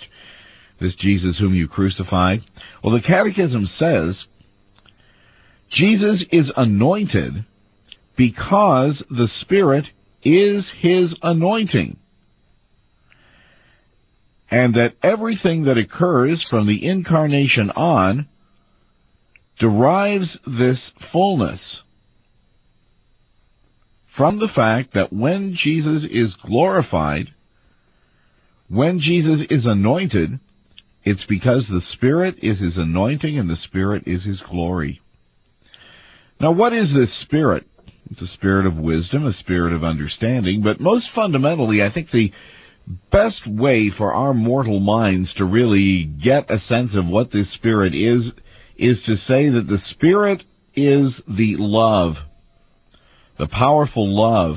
This 0.81 0.93
Jesus 1.01 1.37
whom 1.39 1.55
you 1.55 1.69
crucified. 1.69 2.41
Well, 2.83 2.95
the 2.95 3.07
Catechism 3.07 3.69
says 3.79 4.15
Jesus 5.79 6.21
is 6.31 6.47
anointed 6.57 7.45
because 8.17 8.95
the 9.09 9.29
Spirit 9.43 9.85
is 10.25 10.65
His 10.81 11.11
anointing. 11.23 11.99
And 14.51 14.75
that 14.75 14.97
everything 15.03 15.65
that 15.65 15.79
occurs 15.79 16.45
from 16.51 16.67
the 16.67 16.87
incarnation 16.87 17.71
on 17.71 18.29
derives 19.59 20.27
this 20.47 20.77
fullness 21.11 21.61
from 24.17 24.39
the 24.39 24.49
fact 24.55 24.95
that 24.95 25.13
when 25.13 25.57
Jesus 25.63 26.03
is 26.11 26.31
glorified, 26.47 27.29
when 28.69 29.01
Jesus 29.01 29.47
is 29.49 29.63
anointed, 29.65 30.39
it's 31.05 31.25
because 31.29 31.63
the 31.69 31.83
Spirit 31.95 32.37
is 32.43 32.59
His 32.59 32.75
anointing 32.77 33.39
and 33.39 33.49
the 33.49 33.57
Spirit 33.67 34.05
is 34.07 34.23
His 34.25 34.39
glory. 34.51 35.01
Now, 36.41 36.53
what 36.53 36.73
is 36.73 36.87
this 36.95 37.11
Spirit? 37.23 37.67
It's 38.11 38.21
a 38.21 38.35
spirit 38.35 38.67
of 38.67 38.77
wisdom, 38.77 39.27
a 39.27 39.33
spirit 39.41 39.73
of 39.73 39.85
understanding, 39.85 40.63
but 40.63 40.81
most 40.81 41.07
fundamentally, 41.15 41.83
I 41.83 41.91
think 41.91 42.11
the 42.11 42.31
best 43.11 43.47
way 43.47 43.91
for 43.97 44.13
our 44.13 44.35
mortal 44.35 44.81
minds 44.81 45.31
to 45.39 45.45
really 45.45 46.05
get 46.05 46.51
a 46.51 46.59
sense 46.69 46.91
of 46.95 47.07
what 47.07 47.33
this 47.33 47.47
Spirit 47.55 47.95
is, 47.95 48.21
is 48.77 48.97
to 49.07 49.17
say 49.29 49.49
that 49.49 49.67
the 49.67 49.79
Spirit 49.93 50.43
is 50.75 51.13
the 51.27 51.57
love, 51.59 52.15
the 53.39 53.49
powerful 53.49 54.09
love 54.09 54.57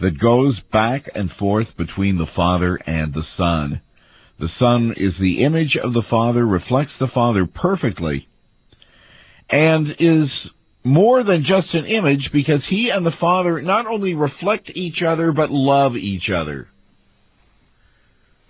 that 0.00 0.18
goes 0.18 0.58
back 0.72 1.10
and 1.14 1.30
forth 1.38 1.68
between 1.76 2.16
the 2.16 2.26
Father 2.34 2.76
and 2.86 3.12
the 3.12 3.24
Son. 3.36 3.80
The 4.38 4.48
Son 4.58 4.94
is 4.96 5.12
the 5.20 5.44
image 5.44 5.76
of 5.82 5.92
the 5.92 6.02
Father, 6.10 6.44
reflects 6.44 6.92
the 6.98 7.08
Father 7.14 7.46
perfectly, 7.46 8.28
and 9.48 9.88
is 9.98 10.28
more 10.82 11.24
than 11.24 11.42
just 11.46 11.72
an 11.72 11.86
image 11.86 12.30
because 12.32 12.60
he 12.68 12.90
and 12.94 13.06
the 13.06 13.12
Father 13.20 13.62
not 13.62 13.86
only 13.86 14.14
reflect 14.14 14.70
each 14.74 14.98
other 15.06 15.32
but 15.32 15.50
love 15.50 15.96
each 15.96 16.28
other. 16.34 16.68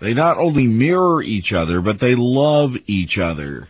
They 0.01 0.13
not 0.13 0.37
only 0.37 0.67
mirror 0.67 1.23
each 1.23 1.53
other, 1.55 1.81
but 1.81 2.01
they 2.01 2.13
love 2.17 2.71
each 2.87 3.17
other. 3.21 3.69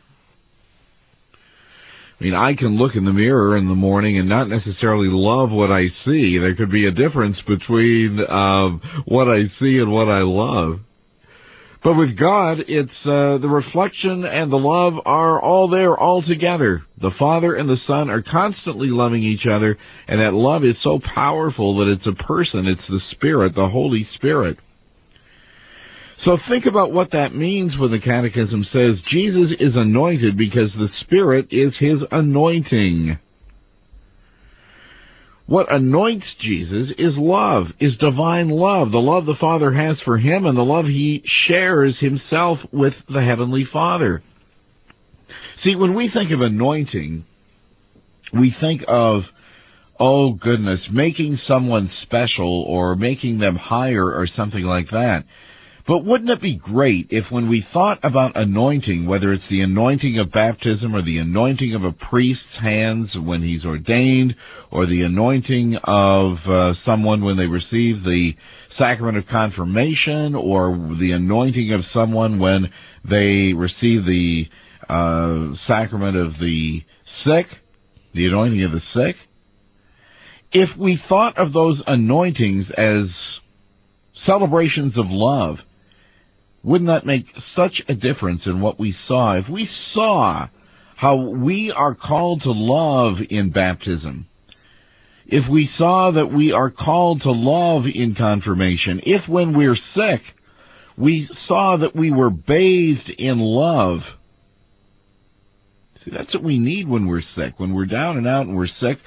I 2.20 2.24
mean, 2.24 2.34
I 2.34 2.56
can 2.56 2.78
look 2.78 2.96
in 2.96 3.06
the 3.06 3.14
mirror 3.14 3.58
in 3.58 3.68
the 3.68 3.76
morning 3.76 4.18
and 4.18 4.30
not 4.30 4.46
necessarily 4.46 5.10
love 5.10 5.52
what 5.52 5.70
I 5.70 5.88
see. 6.06 6.38
There 6.40 6.56
could 6.56 6.72
be 6.72 6.88
a 6.88 6.92
difference 6.92 7.36
between 7.46 8.20
uh, 8.20 8.70
what 9.06 9.28
I 9.28 9.44
see 9.60 9.78
and 9.78 9.92
what 9.92 10.08
I 10.08 10.22
love. 10.22 10.80
But 11.86 11.94
with 11.94 12.18
God, 12.18 12.62
it's 12.68 12.90
uh, 13.06 13.38
the 13.38 13.48
reflection 13.48 14.26
and 14.26 14.52
the 14.52 14.58
love 14.58 14.94
are 15.06 15.40
all 15.40 15.70
there, 15.70 15.96
all 15.96 16.24
together. 16.28 16.82
The 17.00 17.12
Father 17.20 17.54
and 17.54 17.70
the 17.70 17.78
Son 17.86 18.10
are 18.10 18.24
constantly 18.24 18.88
loving 18.90 19.24
each 19.24 19.46
other, 19.46 19.78
and 20.08 20.20
that 20.20 20.34
love 20.34 20.64
is 20.64 20.74
so 20.84 21.00
powerful 21.14 21.78
that 21.78 21.92
it's 21.92 22.08
a 22.08 22.24
person. 22.24 22.66
It's 22.66 22.82
the 22.90 23.02
Spirit, 23.12 23.54
the 23.54 23.70
Holy 23.72 24.10
Spirit. 24.16 24.58
So 26.26 26.40
think 26.50 26.66
about 26.68 26.92
what 26.92 27.12
that 27.12 27.36
means 27.36 27.74
when 27.78 27.92
the 27.92 28.00
Catechism 28.00 28.66
says 28.74 28.96
Jesus 29.12 29.52
is 29.60 29.74
anointed 29.76 30.36
because 30.40 30.72
the 30.76 30.90
Spirit 31.02 31.50
is 31.52 31.72
His 31.80 32.00
anointing. 32.10 33.20
What 35.48 35.72
anoints 35.72 36.26
Jesus 36.42 36.90
is 36.98 37.14
love, 37.18 37.68
is 37.80 37.92
divine 38.00 38.50
love, 38.50 38.92
the 38.92 38.98
love 38.98 39.26
the 39.26 39.36
Father 39.40 39.72
has 39.72 39.98
for 40.04 40.18
him 40.18 40.46
and 40.46 40.58
the 40.58 40.64
love 40.64 40.86
he 40.86 41.24
shares 41.48 41.96
himself 42.00 42.58
with 42.72 42.94
the 43.08 43.22
Heavenly 43.22 43.66
Father. 43.72 44.24
See, 45.64 45.76
when 45.76 45.94
we 45.94 46.10
think 46.12 46.32
of 46.32 46.42
anointing, 46.42 47.26
we 48.34 48.56
think 48.60 48.82
of, 48.88 49.22
oh 50.00 50.34
goodness, 50.34 50.80
making 50.92 51.40
someone 51.48 51.92
special 52.04 52.64
or 52.68 52.96
making 52.96 53.38
them 53.38 53.56
higher 53.56 54.04
or 54.04 54.28
something 54.36 54.64
like 54.64 54.90
that. 54.92 55.26
But 55.88 56.04
wouldn't 56.04 56.32
it 56.32 56.42
be 56.42 56.56
great 56.56 57.08
if 57.12 57.26
when 57.30 57.48
we 57.48 57.64
thought 57.72 58.00
about 58.04 58.32
anointing, 58.36 59.06
whether 59.06 59.32
it's 59.34 59.44
the 59.52 59.62
anointing 59.62 60.18
of 60.18 60.32
baptism 60.32 60.96
or 60.96 61.04
the 61.04 61.20
anointing 61.20 61.76
of 61.76 61.84
a 61.84 61.92
priest's 61.92 62.42
hands 62.60 63.10
when 63.16 63.44
he's 63.44 63.64
ordained, 63.64 64.34
or 64.72 64.88
the 64.88 65.04
anointing 65.04 65.78
of 65.84 66.38
uh, 66.50 66.74
someone 66.86 67.24
when 67.24 67.38
they 67.38 67.46
receive 67.46 68.04
the 68.04 68.32
sacrament 68.80 69.18
of 69.18 69.26
confirmation, 69.28 70.34
or 70.34 70.72
the 71.00 71.12
anointing 71.12 71.72
of 71.72 71.82
someone 71.94 72.40
when 72.40 72.66
they 73.08 73.54
receive 73.56 74.06
the 74.06 74.46
uh, 74.90 75.56
sacrament 75.68 76.18
of 76.18 76.34
the 76.40 76.80
sick, 77.24 77.46
the 78.16 78.26
anointing 78.26 78.64
of 78.64 78.72
the 78.72 78.82
sick, 78.96 79.16
if 80.52 80.70
we 80.80 81.00
thought 81.08 81.38
of 81.38 81.54
those 81.54 81.80
anointings 81.86 82.66
as 82.76 83.06
celebrations 84.26 84.98
of 84.98 85.06
love, 85.10 85.58
wouldn't 86.66 86.90
that 86.90 87.06
make 87.06 87.26
such 87.56 87.74
a 87.88 87.94
difference 87.94 88.42
in 88.46 88.60
what 88.60 88.80
we 88.80 88.96
saw? 89.08 89.38
If 89.38 89.46
we 89.50 89.70
saw 89.94 90.48
how 90.98 91.16
we 91.30 91.72
are 91.76 91.94
called 91.94 92.42
to 92.42 92.52
love 92.52 93.18
in 93.30 93.52
baptism, 93.52 94.26
if 95.28 95.44
we 95.50 95.70
saw 95.78 96.12
that 96.16 96.36
we 96.36 96.52
are 96.52 96.72
called 96.72 97.22
to 97.22 97.32
love 97.32 97.84
in 97.94 98.16
confirmation, 98.16 99.02
if 99.06 99.30
when 99.30 99.56
we're 99.56 99.78
sick, 99.96 100.22
we 100.98 101.30
saw 101.48 101.78
that 101.82 101.96
we 101.96 102.12
were 102.12 102.32
bathed 102.32 103.12
in 103.18 103.40
love. 103.40 104.00
See, 106.04 106.12
that's 106.16 106.34
what 106.34 106.44
we 106.44 106.58
need 106.58 106.88
when 106.88 107.08
we're 107.08 107.24
sick. 107.36 107.60
When 107.60 107.74
we're 107.74 107.86
down 107.86 108.18
and 108.18 108.28
out 108.28 108.48
and 108.48 108.56
we're 108.56 108.68
sick, 108.68 108.98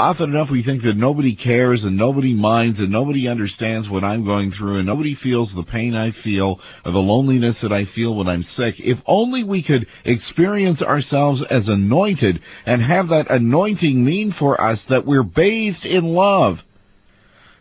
often 0.00 0.30
enough 0.30 0.48
we 0.50 0.62
think 0.62 0.82
that 0.82 0.96
nobody 0.96 1.36
cares 1.36 1.80
and 1.82 1.96
nobody 1.96 2.32
minds 2.32 2.78
and 2.78 2.90
nobody 2.90 3.28
understands 3.28 3.86
what 3.88 4.02
I'm 4.02 4.24
going 4.24 4.50
through 4.58 4.78
and 4.78 4.86
nobody 4.86 5.14
feels 5.22 5.50
the 5.54 5.62
pain 5.62 5.94
I 5.94 6.10
feel 6.24 6.56
or 6.86 6.92
the 6.92 6.98
loneliness 6.98 7.56
that 7.62 7.72
I 7.72 7.84
feel 7.94 8.14
when 8.14 8.26
I'm 8.26 8.46
sick. 8.56 8.76
If 8.78 8.96
only 9.06 9.44
we 9.44 9.62
could 9.62 9.86
experience 10.06 10.80
ourselves 10.80 11.42
as 11.50 11.64
anointed 11.66 12.40
and 12.64 12.80
have 12.80 13.08
that 13.08 13.26
anointing 13.28 14.02
mean 14.02 14.34
for 14.38 14.58
us 14.58 14.78
that 14.88 15.04
we're 15.04 15.22
bathed 15.22 15.84
in 15.84 16.04
love. 16.04 16.56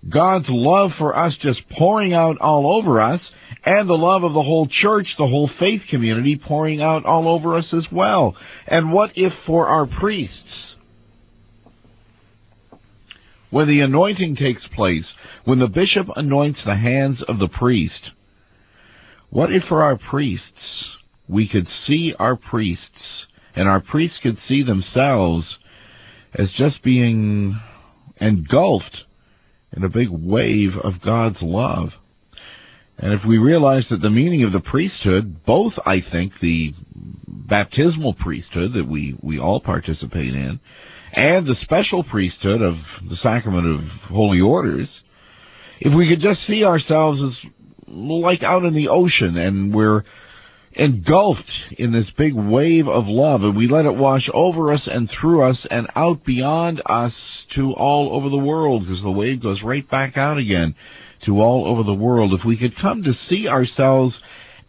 God's 0.10 0.46
love 0.48 0.92
for 0.98 1.18
us 1.18 1.34
just 1.42 1.60
pouring 1.78 2.14
out 2.14 2.40
all 2.40 2.80
over 2.80 3.02
us 3.02 3.20
and 3.66 3.90
the 3.90 3.94
love 3.94 4.24
of 4.24 4.32
the 4.32 4.42
whole 4.42 4.70
church, 4.82 5.08
the 5.18 5.28
whole 5.28 5.50
faith 5.60 5.82
community 5.90 6.40
pouring 6.42 6.82
out 6.82 7.06
all 7.06 7.28
over 7.28 7.58
us 7.58 7.66
as 7.74 7.84
well. 7.92 8.36
And 8.66 8.94
what 8.94 9.12
if 9.16 9.34
for 9.46 9.68
our 9.68 9.88
priests 10.00 10.36
when 13.50 13.68
the 13.68 13.82
anointing 13.82 14.36
takes 14.36 14.62
place, 14.76 15.06
when 15.46 15.60
the 15.60 15.68
bishop 15.68 16.08
anoints 16.16 16.60
the 16.66 16.76
hands 16.76 17.18
of 17.28 17.40
the 17.40 17.48
priest, 17.48 18.12
what 19.30 19.52
if 19.52 19.64
for 19.68 19.84
our 19.84 19.98
priests 20.10 20.44
we 21.28 21.48
could 21.48 21.68
see 21.88 22.14
our 22.18 22.36
priests 22.36 22.84
and 23.56 23.68
our 23.68 23.80
priests 23.80 24.18
could 24.22 24.38
see 24.48 24.64
themselves 24.64 25.46
as 26.38 26.48
just 26.58 26.84
being 26.84 27.60
engulfed 28.20 28.98
in 29.76 29.84
a 29.84 29.90
big 29.90 30.10
wave 30.10 30.72
of 30.84 31.02
God's 31.04 31.38
love? 31.42 31.90
And 32.98 33.14
if 33.14 33.22
we 33.28 33.38
realize 33.38 33.84
that 33.90 34.02
the 34.02 34.10
meaning 34.10 34.44
of 34.44 34.52
the 34.52 34.60
priesthood, 34.60 35.46
both 35.46 35.74
I 35.86 36.00
think 36.12 36.34
the 36.42 36.74
baptismal 37.28 38.16
priesthood 38.16 38.74
that 38.74 38.88
we, 38.88 39.16
we 39.22 39.40
all 39.40 39.62
participate 39.62 40.34
in, 40.34 40.60
and 41.14 41.46
the 41.46 41.56
special 41.64 42.04
priesthood 42.04 42.62
of 42.62 42.76
the 43.08 43.18
sacrament 43.24 43.68
of 43.68 43.80
holy 44.10 44.42
orders, 44.42 44.88
if 45.80 45.94
we 45.96 46.10
could 46.10 46.22
just 46.22 46.40
see 46.48 46.64
ourselves 46.64 47.20
as 47.22 47.52
like 47.88 48.44
out 48.44 48.66
in 48.66 48.74
the 48.76 48.90
ocean 48.90 49.38
and 49.38 49.74
we're 49.74 50.04
engulfed 50.74 51.50
in 51.78 51.92
this 51.92 52.06
big 52.18 52.34
wave 52.36 52.88
of 52.88 53.06
love 53.08 53.42
and 53.42 53.58
we 53.58 53.68
let 53.68 53.86
it 53.86 53.96
wash 53.96 54.28
over 54.34 54.74
us 54.74 54.82
and 54.86 55.10
through 55.20 55.50
us 55.50 55.58
and 55.70 55.88
out 55.96 56.24
beyond 56.26 56.82
us 56.86 57.14
to 57.56 57.74
all 57.74 58.16
over 58.16 58.30
the 58.30 58.38
world 58.38 58.84
because 58.84 59.02
the 59.04 59.10
wave 59.10 59.42
goes 59.42 59.60
right 59.64 59.90
back 59.90 60.18
out 60.18 60.38
again 60.38 60.76
to 61.26 61.42
all 61.42 61.68
over 61.68 61.84
the 61.84 61.94
world. 61.94 62.34
If 62.40 62.46
we 62.46 62.58
could 62.58 62.74
come 62.80 63.04
to 63.04 63.14
see 63.30 63.48
ourselves 63.48 64.14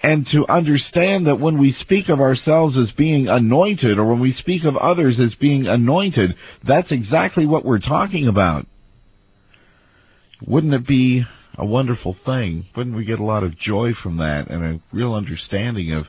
and 0.03 0.27
to 0.33 0.51
understand 0.51 1.27
that 1.27 1.41
when 1.41 1.59
we 1.59 1.75
speak 1.83 2.09
of 2.09 2.21
ourselves 2.21 2.75
as 2.77 2.95
being 2.97 3.29
anointed 3.29 3.99
or 3.99 4.07
when 4.07 4.21
we 4.21 4.35
speak 4.41 4.63
of 4.65 4.77
others 4.77 5.17
as 5.23 5.35
being 5.39 5.67
anointed, 5.67 6.31
that's 6.67 6.89
exactly 6.91 7.45
what 7.45 7.65
we're 7.65 7.81
talking 7.81 8.27
about. 8.27 8.67
Wouldn't 10.47 10.73
it 10.73 10.87
be 10.87 11.23
a 11.59 11.67
wonderful 11.67 12.17
thing? 12.25 12.65
Wouldn't 12.75 12.97
we 12.97 13.05
get 13.05 13.21
a 13.21 13.25
lot 13.25 13.45
of 13.45 13.59
joy 13.59 13.91
from 14.03 14.17
that 14.19 14.45
and 14.49 14.65
a 14.65 14.81
real 14.93 15.15
understanding 15.15 15.93
of 15.95 16.05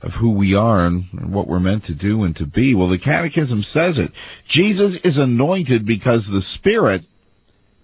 of 0.00 0.12
who 0.20 0.30
we 0.30 0.54
are 0.54 0.86
and 0.86 1.32
what 1.32 1.48
we're 1.48 1.58
meant 1.58 1.84
to 1.86 1.94
do 1.94 2.22
and 2.22 2.36
to 2.36 2.46
be? 2.46 2.72
Well, 2.74 2.88
the 2.88 2.98
Catechism 2.98 3.64
says 3.74 3.94
it. 3.96 4.12
Jesus 4.54 4.92
is 5.02 5.14
anointed 5.16 5.84
because 5.84 6.20
the 6.28 6.42
Spirit 6.56 7.02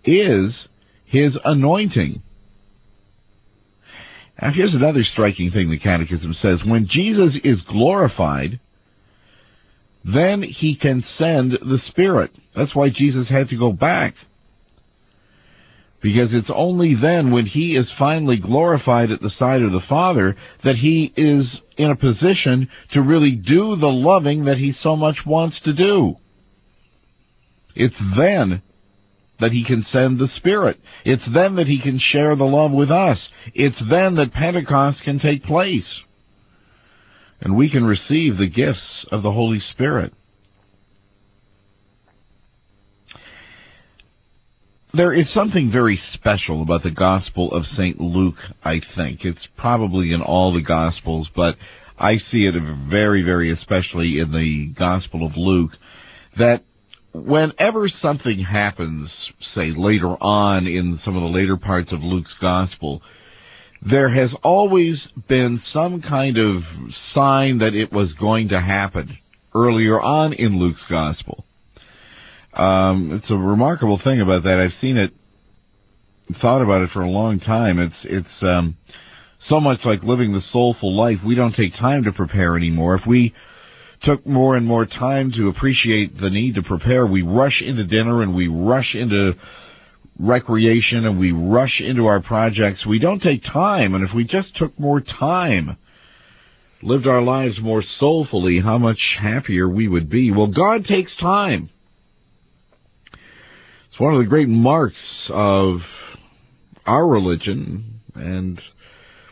is 0.04 0.52
his 1.06 1.32
anointing. 1.44 2.22
Now, 4.40 4.50
here's 4.54 4.74
another 4.74 5.04
striking 5.12 5.50
thing 5.52 5.70
the 5.70 5.78
Catechism 5.78 6.34
says. 6.42 6.58
When 6.66 6.88
Jesus 6.92 7.40
is 7.44 7.58
glorified, 7.70 8.58
then 10.04 10.42
he 10.42 10.76
can 10.80 11.04
send 11.18 11.52
the 11.52 11.78
Spirit. 11.90 12.30
That's 12.54 12.74
why 12.74 12.88
Jesus 12.88 13.26
had 13.28 13.48
to 13.50 13.56
go 13.56 13.72
back. 13.72 14.14
Because 16.02 16.28
it's 16.32 16.50
only 16.54 16.94
then 17.00 17.30
when 17.30 17.46
he 17.46 17.76
is 17.76 17.86
finally 17.98 18.36
glorified 18.36 19.10
at 19.10 19.22
the 19.22 19.30
side 19.38 19.62
of 19.62 19.72
the 19.72 19.80
Father 19.88 20.36
that 20.62 20.74
he 20.80 21.10
is 21.16 21.46
in 21.78 21.90
a 21.90 21.96
position 21.96 22.68
to 22.92 23.00
really 23.00 23.30
do 23.30 23.76
the 23.76 23.86
loving 23.86 24.44
that 24.44 24.58
he 24.58 24.74
so 24.82 24.96
much 24.96 25.16
wants 25.24 25.56
to 25.64 25.72
do. 25.72 26.16
It's 27.74 27.94
then 28.18 28.60
that 29.40 29.52
he 29.52 29.64
can 29.66 29.86
send 29.92 30.18
the 30.18 30.28
Spirit. 30.36 30.78
It's 31.04 31.22
then 31.32 31.56
that 31.56 31.66
he 31.66 31.80
can 31.82 31.98
share 32.12 32.36
the 32.36 32.44
love 32.44 32.70
with 32.70 32.90
us. 32.90 33.18
It's 33.52 33.76
then 33.90 34.14
that 34.16 34.32
Pentecost 34.32 34.98
can 35.04 35.18
take 35.20 35.44
place. 35.44 35.82
And 37.40 37.56
we 37.56 37.68
can 37.68 37.84
receive 37.84 38.38
the 38.38 38.46
gifts 38.46 38.78
of 39.12 39.22
the 39.22 39.32
Holy 39.32 39.60
Spirit. 39.72 40.14
There 44.96 45.12
is 45.12 45.26
something 45.34 45.72
very 45.72 46.00
special 46.14 46.62
about 46.62 46.84
the 46.84 46.90
Gospel 46.90 47.52
of 47.52 47.64
St. 47.76 48.00
Luke, 48.00 48.36
I 48.62 48.80
think. 48.96 49.20
It's 49.24 49.38
probably 49.58 50.12
in 50.12 50.22
all 50.22 50.54
the 50.54 50.62
Gospels, 50.62 51.28
but 51.34 51.56
I 51.98 52.14
see 52.30 52.46
it 52.46 52.54
very, 52.88 53.22
very 53.22 53.52
especially 53.52 54.20
in 54.20 54.30
the 54.30 54.72
Gospel 54.78 55.26
of 55.26 55.32
Luke, 55.36 55.72
that 56.38 56.62
whenever 57.12 57.88
something 58.02 58.44
happens, 58.48 59.10
say 59.56 59.72
later 59.76 60.10
on 60.22 60.68
in 60.68 61.00
some 61.04 61.16
of 61.16 61.22
the 61.22 61.38
later 61.38 61.56
parts 61.56 61.90
of 61.92 62.00
Luke's 62.00 62.30
Gospel, 62.40 63.02
there 63.88 64.08
has 64.08 64.30
always 64.42 64.96
been 65.28 65.60
some 65.72 66.02
kind 66.02 66.38
of 66.38 66.62
sign 67.14 67.58
that 67.58 67.74
it 67.74 67.92
was 67.92 68.08
going 68.18 68.48
to 68.48 68.60
happen 68.60 69.18
earlier 69.54 70.00
on 70.00 70.32
in 70.32 70.58
Luke's 70.58 70.80
Gospel. 70.88 71.44
Um, 72.54 73.20
it's 73.20 73.30
a 73.30 73.36
remarkable 73.36 74.00
thing 74.02 74.20
about 74.20 74.44
that. 74.44 74.62
I've 74.64 74.80
seen 74.80 74.96
it, 74.96 75.10
thought 76.40 76.62
about 76.62 76.82
it 76.82 76.90
for 76.92 77.02
a 77.02 77.10
long 77.10 77.40
time. 77.40 77.78
It's 77.78 77.94
it's 78.04 78.42
um, 78.42 78.76
so 79.50 79.60
much 79.60 79.78
like 79.84 80.02
living 80.02 80.32
the 80.32 80.40
soulful 80.52 80.96
life. 80.96 81.18
We 81.26 81.34
don't 81.34 81.54
take 81.54 81.72
time 81.78 82.04
to 82.04 82.12
prepare 82.12 82.56
anymore. 82.56 82.94
If 82.94 83.02
we 83.06 83.34
took 84.04 84.26
more 84.26 84.56
and 84.56 84.66
more 84.66 84.86
time 84.86 85.32
to 85.36 85.48
appreciate 85.48 86.18
the 86.18 86.30
need 86.30 86.54
to 86.54 86.62
prepare, 86.62 87.06
we 87.06 87.22
rush 87.22 87.62
into 87.66 87.84
dinner 87.84 88.22
and 88.22 88.34
we 88.34 88.48
rush 88.48 88.94
into 88.94 89.32
recreation 90.18 91.04
and 91.04 91.18
we 91.18 91.32
rush 91.32 91.80
into 91.80 92.06
our 92.06 92.22
projects. 92.22 92.86
We 92.86 92.98
don't 92.98 93.20
take 93.20 93.42
time, 93.52 93.94
and 93.94 94.08
if 94.08 94.14
we 94.14 94.24
just 94.24 94.56
took 94.58 94.78
more 94.78 95.00
time, 95.00 95.76
lived 96.82 97.06
our 97.06 97.22
lives 97.22 97.54
more 97.62 97.82
soulfully, 97.98 98.60
how 98.62 98.78
much 98.78 98.98
happier 99.20 99.68
we 99.68 99.88
would 99.88 100.08
be. 100.10 100.30
Well, 100.30 100.48
God 100.48 100.86
takes 100.86 101.10
time. 101.20 101.70
It's 103.90 104.00
one 104.00 104.14
of 104.14 104.20
the 104.20 104.28
great 104.28 104.48
marks 104.48 104.94
of 105.32 105.76
our 106.86 107.06
religion 107.06 108.00
and 108.14 108.60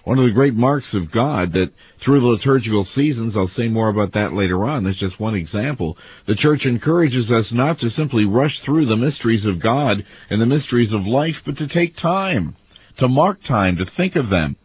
one 0.05 0.19
of 0.19 0.25
the 0.25 0.35
great 0.35 0.55
marks 0.55 0.87
of 0.95 1.13
God 1.13 1.53
that 1.53 1.71
through 2.05 2.21
the 2.21 2.27
liturgical 2.27 2.87
seasons, 2.97 3.35
I'll 3.37 3.51
say 3.57 3.69
more 3.69 3.89
about 3.89 4.15
that 4.15 4.33
later 4.33 4.65
on, 4.65 4.85
that's 4.85 4.99
just 4.99 5.21
one 5.21 5.35
example, 5.35 5.97
the 6.27 6.35
church 6.35 6.63
encourages 6.65 7.27
us 7.31 7.47
not 7.53 7.79
to 7.81 7.91
simply 7.97 8.25
rush 8.25 8.53
through 8.65 8.87
the 8.87 8.97
mysteries 8.97 9.47
of 9.47 9.63
God 9.63 9.99
and 10.31 10.41
the 10.41 10.47
mysteries 10.47 10.93
of 10.93 11.07
life, 11.07 11.37
but 11.47 11.57
to 11.59 11.69
take 11.69 11.97
time, 12.03 12.57
to 12.99 13.09
mark 13.09 13.39
time, 13.47 13.77
to 13.77 13.85
think 13.97 14.17
of 14.17 14.31
them. 14.31 14.57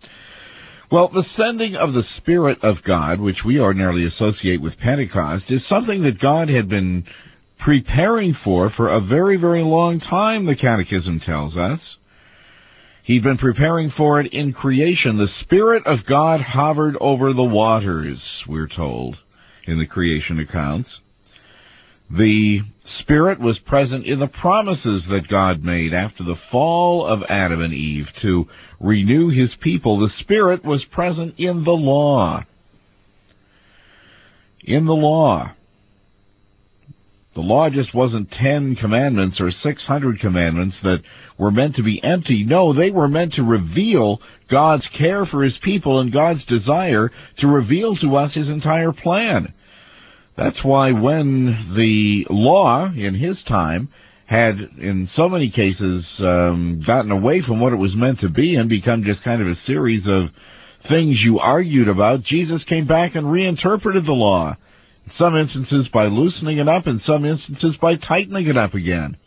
Well, 0.91 1.10
the 1.10 1.25
sending 1.38 1.75
of 1.75 1.94
the 1.94 2.03
Spirit 2.17 2.60
of 2.63 2.77
God, 2.86 3.20
which 3.20 3.44
we 3.46 3.60
ordinarily 3.60 4.08
associate 4.08 4.62
with 4.62 4.79
Pentecost, 4.82 5.44
is 5.50 5.62
something 5.70 6.03
that 6.03 6.22
God 6.22 6.50
had 6.50 6.70
been 6.70 7.03
preparing 7.60 8.36
for 8.44 8.72
for 8.75 8.89
a 8.89 9.01
very, 9.01 9.36
very 9.36 9.63
long 9.63 10.00
time, 10.00 10.46
the 10.46 10.56
Catechism 10.56 11.20
tells 11.25 11.58
us. 11.58 11.79
He'd 13.08 13.24
been 13.24 13.38
preparing 13.38 13.94
for 13.96 14.20
it 14.20 14.34
in 14.34 14.52
creation. 14.52 15.17
The 15.17 15.30
Spirit 15.43 15.88
of 15.88 16.00
God 16.10 16.41
hovered 16.41 16.98
over 17.00 17.32
the 17.32 17.41
waters, 17.41 18.20
we're 18.50 18.67
told, 18.67 19.15
in 19.65 19.80
the 19.80 19.86
creation 19.86 20.39
accounts. 20.39 20.89
The 22.12 22.60
Spirit 23.00 23.39
was 23.39 23.58
present 23.65 24.06
in 24.06 24.20
the 24.20 24.28
promises 24.28 25.04
that 25.10 25.30
God 25.32 25.63
made 25.63 25.93
after 25.93 26.26
the 26.26 26.36
fall 26.52 27.08
of 27.08 27.22
Adam 27.30 27.62
and 27.62 27.74
Eve 27.74 28.08
to 28.24 28.43
renew 28.82 29.30
His 29.30 29.52
people. 29.63 30.00
The 30.00 30.12
Spirit 30.20 30.65
was 30.65 30.84
present 30.91 31.36
in 31.38 31.63
the 31.63 31.72
law. 31.72 32.43
In 34.65 34.86
the 34.86 34.91
law. 34.91 35.54
The 37.38 37.43
law 37.43 37.69
just 37.69 37.93
wasn't 37.93 38.32
ten 38.41 38.76
commandments 38.82 39.38
or 39.39 39.52
six 39.63 39.80
hundred 39.88 40.19
commandments 40.21 40.76
that 40.82 40.97
were 41.38 41.52
meant 41.52 41.76
to 41.76 41.84
be 41.84 42.02
empty. 42.04 42.43
No, 42.43 42.73
they 42.73 42.89
were 42.89 43.08
meant 43.08 43.36
to 43.36 43.43
reveal 43.43 44.17
God's 44.50 44.82
care 44.97 45.23
for 45.28 45.43
His 45.43 45.54
people 45.63 46.00
and 46.00 46.12
God's 46.12 46.43
desire 46.45 47.12
to 47.38 47.47
reveal 47.47 47.95
to 47.97 48.15
us 48.15 48.32
His 48.34 48.47
entire 48.47 48.91
plan. 48.91 49.54
That's 50.36 50.58
why 50.63 50.93
when 50.93 51.76
the 51.78 52.26
law 52.32 52.91
in 52.91 53.13
His 53.13 53.38
time 53.47 53.89
had, 54.26 54.56
in 54.80 55.08
so 55.15 55.30
many 55.30 55.52
cases, 55.52 56.06
um, 56.19 56.82
gotten 56.88 57.12
away 57.12 57.43
from 57.47 57.60
what 57.60 57.71
it 57.71 57.76
was 57.76 57.91
meant 57.95 58.19
to 58.21 58.30
be 58.30 58.56
and 58.56 58.67
become 58.67 59.04
just 59.04 59.23
kind 59.23 59.43
of 59.43 59.47
a 59.47 59.62
series 59.67 60.02
of 60.08 60.30
things 60.89 61.17
you 61.23 61.38
argued 61.38 61.88
about, 61.88 62.23
Jesus 62.23 62.62
came 62.67 62.88
back 62.88 63.12
and 63.13 63.32
reinterpreted 63.32 64.08
the 64.08 64.12
law 64.12 64.56
in 65.08 65.12
some 65.17 65.36
instances 65.36 65.88
by 65.93 66.06
loosening 66.06 66.58
it 66.60 66.67
up, 66.67 66.86
in 66.86 67.02
some 67.08 67.26
instances 67.26 67.76
by 67.82 67.93
tightening 67.96 68.48
it 68.48 68.58
up 68.58 68.74
again. 68.74 69.17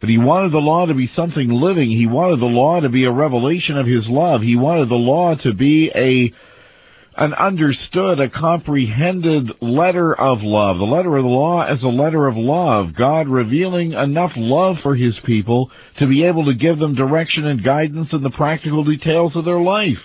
But 0.00 0.08
he 0.10 0.18
wanted 0.18 0.52
the 0.52 0.58
law 0.58 0.86
to 0.86 0.94
be 0.94 1.10
something 1.16 1.48
living. 1.48 1.90
He 1.90 2.06
wanted 2.06 2.40
the 2.40 2.46
law 2.46 2.80
to 2.80 2.88
be 2.88 3.04
a 3.04 3.12
revelation 3.12 3.78
of 3.78 3.86
his 3.86 4.04
love. 4.06 4.42
He 4.42 4.56
wanted 4.56 4.88
the 4.88 4.94
law 4.94 5.34
to 5.34 5.54
be 5.54 5.90
a 5.94 6.32
an 7.16 7.32
understood, 7.32 8.18
a 8.18 8.28
comprehended 8.28 9.46
letter 9.62 10.12
of 10.12 10.38
love. 10.42 10.78
The 10.78 10.84
letter 10.84 11.16
of 11.16 11.22
the 11.22 11.28
law 11.30 11.62
as 11.62 11.80
a 11.82 11.86
letter 11.86 12.26
of 12.26 12.34
love. 12.36 12.94
God 12.98 13.28
revealing 13.28 13.92
enough 13.92 14.32
love 14.36 14.76
for 14.82 14.96
his 14.96 15.14
people 15.24 15.70
to 16.00 16.08
be 16.08 16.24
able 16.24 16.46
to 16.46 16.54
give 16.54 16.78
them 16.78 16.96
direction 16.96 17.46
and 17.46 17.64
guidance 17.64 18.08
in 18.12 18.22
the 18.22 18.30
practical 18.30 18.82
details 18.82 19.32
of 19.36 19.44
their 19.44 19.60
life. 19.60 20.02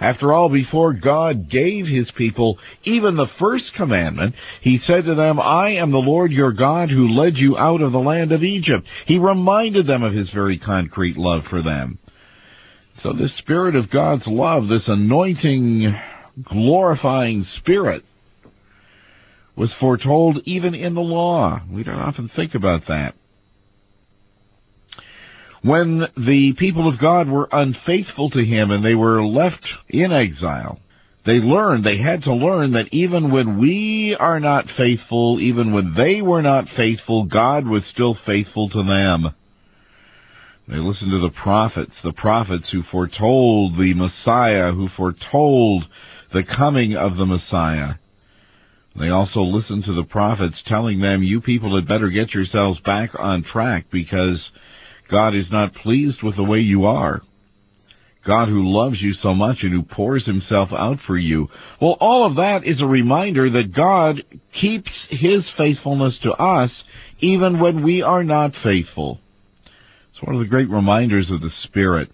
After 0.00 0.32
all, 0.32 0.48
before 0.50 0.92
God 0.92 1.50
gave 1.50 1.86
his 1.86 2.06
people 2.16 2.58
even 2.84 3.16
the 3.16 3.30
first 3.40 3.64
commandment, 3.76 4.34
he 4.62 4.78
said 4.86 5.04
to 5.06 5.14
them, 5.14 5.40
I 5.40 5.76
am 5.80 5.90
the 5.90 5.98
Lord 5.98 6.32
your 6.32 6.52
God 6.52 6.90
who 6.90 7.18
led 7.18 7.36
you 7.36 7.56
out 7.56 7.80
of 7.80 7.92
the 7.92 7.98
land 7.98 8.32
of 8.32 8.42
Egypt. 8.42 8.86
He 9.06 9.18
reminded 9.18 9.86
them 9.86 10.02
of 10.02 10.12
his 10.12 10.28
very 10.34 10.58
concrete 10.58 11.16
love 11.16 11.42
for 11.48 11.62
them. 11.62 11.98
So 13.02 13.12
this 13.12 13.30
Spirit 13.38 13.76
of 13.76 13.90
God's 13.90 14.24
love, 14.26 14.64
this 14.64 14.86
anointing, 14.86 15.94
glorifying 16.44 17.46
Spirit, 17.60 18.02
was 19.56 19.70
foretold 19.80 20.38
even 20.44 20.74
in 20.74 20.94
the 20.94 21.00
law. 21.00 21.60
We 21.70 21.82
don't 21.84 21.94
often 21.94 22.30
think 22.36 22.54
about 22.54 22.82
that 22.88 23.14
when 25.62 26.00
the 26.16 26.52
people 26.58 26.88
of 26.88 27.00
God 27.00 27.28
were 27.28 27.48
unfaithful 27.50 28.30
to 28.30 28.44
him 28.44 28.70
and 28.70 28.84
they 28.84 28.94
were 28.94 29.24
left 29.24 29.64
in 29.88 30.12
exile, 30.12 30.78
they 31.24 31.32
learned, 31.32 31.84
they 31.84 31.98
had 31.98 32.22
to 32.22 32.32
learn 32.32 32.72
that 32.72 32.92
even 32.92 33.32
when 33.32 33.58
we 33.58 34.16
are 34.18 34.38
not 34.38 34.66
faithful, 34.76 35.40
even 35.40 35.72
when 35.72 35.94
they 35.96 36.22
were 36.22 36.42
not 36.42 36.66
faithful, 36.76 37.24
God 37.24 37.66
was 37.66 37.82
still 37.92 38.16
faithful 38.24 38.68
to 38.70 38.84
them. 38.84 39.34
They 40.68 40.76
listened 40.76 41.10
to 41.10 41.20
the 41.20 41.34
prophets, 41.42 41.92
the 42.04 42.12
prophets 42.12 42.64
who 42.70 42.82
foretold 42.90 43.74
the 43.74 43.94
Messiah, 43.94 44.72
who 44.72 44.88
foretold 44.96 45.84
the 46.32 46.42
coming 46.56 46.96
of 46.96 47.16
the 47.16 47.26
Messiah. 47.26 47.94
They 48.98 49.08
also 49.08 49.40
listened 49.40 49.84
to 49.84 49.94
the 49.94 50.08
prophets 50.08 50.56
telling 50.68 51.00
them, 51.00 51.22
you 51.22 51.40
people 51.40 51.76
had 51.76 51.88
better 51.88 52.08
get 52.08 52.32
yourselves 52.32 52.80
back 52.84 53.10
on 53.18 53.44
track 53.52 53.86
because 53.92 54.38
God 55.10 55.34
is 55.34 55.46
not 55.50 55.74
pleased 55.74 56.22
with 56.22 56.36
the 56.36 56.44
way 56.44 56.58
you 56.58 56.86
are. 56.86 57.22
God 58.26 58.48
who 58.48 58.74
loves 58.76 58.96
you 59.00 59.12
so 59.22 59.34
much 59.34 59.58
and 59.62 59.72
who 59.72 59.82
pours 59.82 60.26
himself 60.26 60.70
out 60.76 60.98
for 61.06 61.16
you. 61.16 61.46
Well, 61.80 61.96
all 62.00 62.26
of 62.26 62.36
that 62.36 62.60
is 62.64 62.80
a 62.80 62.86
reminder 62.86 63.48
that 63.50 63.72
God 63.74 64.22
keeps 64.60 64.90
his 65.10 65.42
faithfulness 65.56 66.14
to 66.24 66.32
us 66.32 66.70
even 67.20 67.60
when 67.60 67.84
we 67.84 68.02
are 68.02 68.24
not 68.24 68.50
faithful. 68.64 69.20
It's 70.10 70.26
one 70.26 70.34
of 70.34 70.40
the 70.40 70.48
great 70.48 70.68
reminders 70.68 71.30
of 71.30 71.40
the 71.40 71.50
Spirit. 71.64 72.10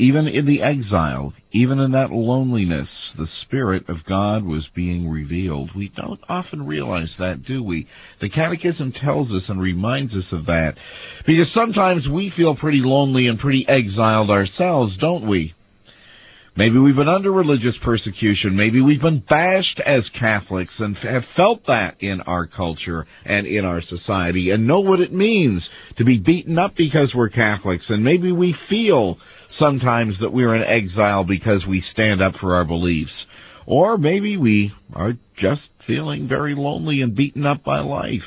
Even 0.00 0.26
in 0.28 0.46
the 0.46 0.62
exile, 0.62 1.34
even 1.52 1.78
in 1.78 1.90
that 1.92 2.10
loneliness, 2.10 2.88
the 3.18 3.26
Spirit 3.42 3.86
of 3.86 3.96
God 4.08 4.44
was 4.44 4.66
being 4.74 5.10
revealed. 5.10 5.72
We 5.76 5.92
don't 5.94 6.20
often 6.26 6.66
realize 6.66 7.10
that, 7.18 7.44
do 7.46 7.62
we? 7.62 7.86
The 8.22 8.30
Catechism 8.30 8.94
tells 9.04 9.28
us 9.28 9.42
and 9.48 9.60
reminds 9.60 10.14
us 10.14 10.24
of 10.32 10.46
that. 10.46 10.72
Because 11.26 11.48
sometimes 11.54 12.08
we 12.08 12.32
feel 12.34 12.56
pretty 12.56 12.80
lonely 12.82 13.26
and 13.26 13.38
pretty 13.38 13.66
exiled 13.68 14.30
ourselves, 14.30 14.96
don't 15.02 15.28
we? 15.28 15.52
Maybe 16.56 16.78
we've 16.78 16.96
been 16.96 17.06
under 17.06 17.30
religious 17.30 17.74
persecution. 17.84 18.56
Maybe 18.56 18.80
we've 18.80 19.02
been 19.02 19.22
bashed 19.28 19.82
as 19.86 20.02
Catholics 20.18 20.72
and 20.78 20.96
have 21.02 21.24
felt 21.36 21.66
that 21.66 21.96
in 22.00 22.22
our 22.22 22.46
culture 22.46 23.06
and 23.26 23.46
in 23.46 23.66
our 23.66 23.82
society 23.82 24.48
and 24.48 24.66
know 24.66 24.80
what 24.80 25.00
it 25.00 25.12
means 25.12 25.62
to 25.98 26.06
be 26.06 26.16
beaten 26.16 26.58
up 26.58 26.72
because 26.74 27.12
we're 27.14 27.28
Catholics. 27.28 27.84
And 27.90 28.02
maybe 28.02 28.32
we 28.32 28.54
feel 28.70 29.18
sometimes 29.60 30.14
that 30.20 30.32
we're 30.32 30.54
in 30.54 30.62
exile 30.62 31.24
because 31.24 31.64
we 31.68 31.84
stand 31.92 32.22
up 32.22 32.34
for 32.40 32.54
our 32.54 32.64
beliefs. 32.64 33.10
Or 33.66 33.98
maybe 33.98 34.36
we 34.36 34.72
are 34.94 35.12
just 35.40 35.60
feeling 35.86 36.28
very 36.28 36.54
lonely 36.54 37.02
and 37.02 37.14
beaten 37.14 37.46
up 37.46 37.62
by 37.62 37.80
life. 37.80 38.22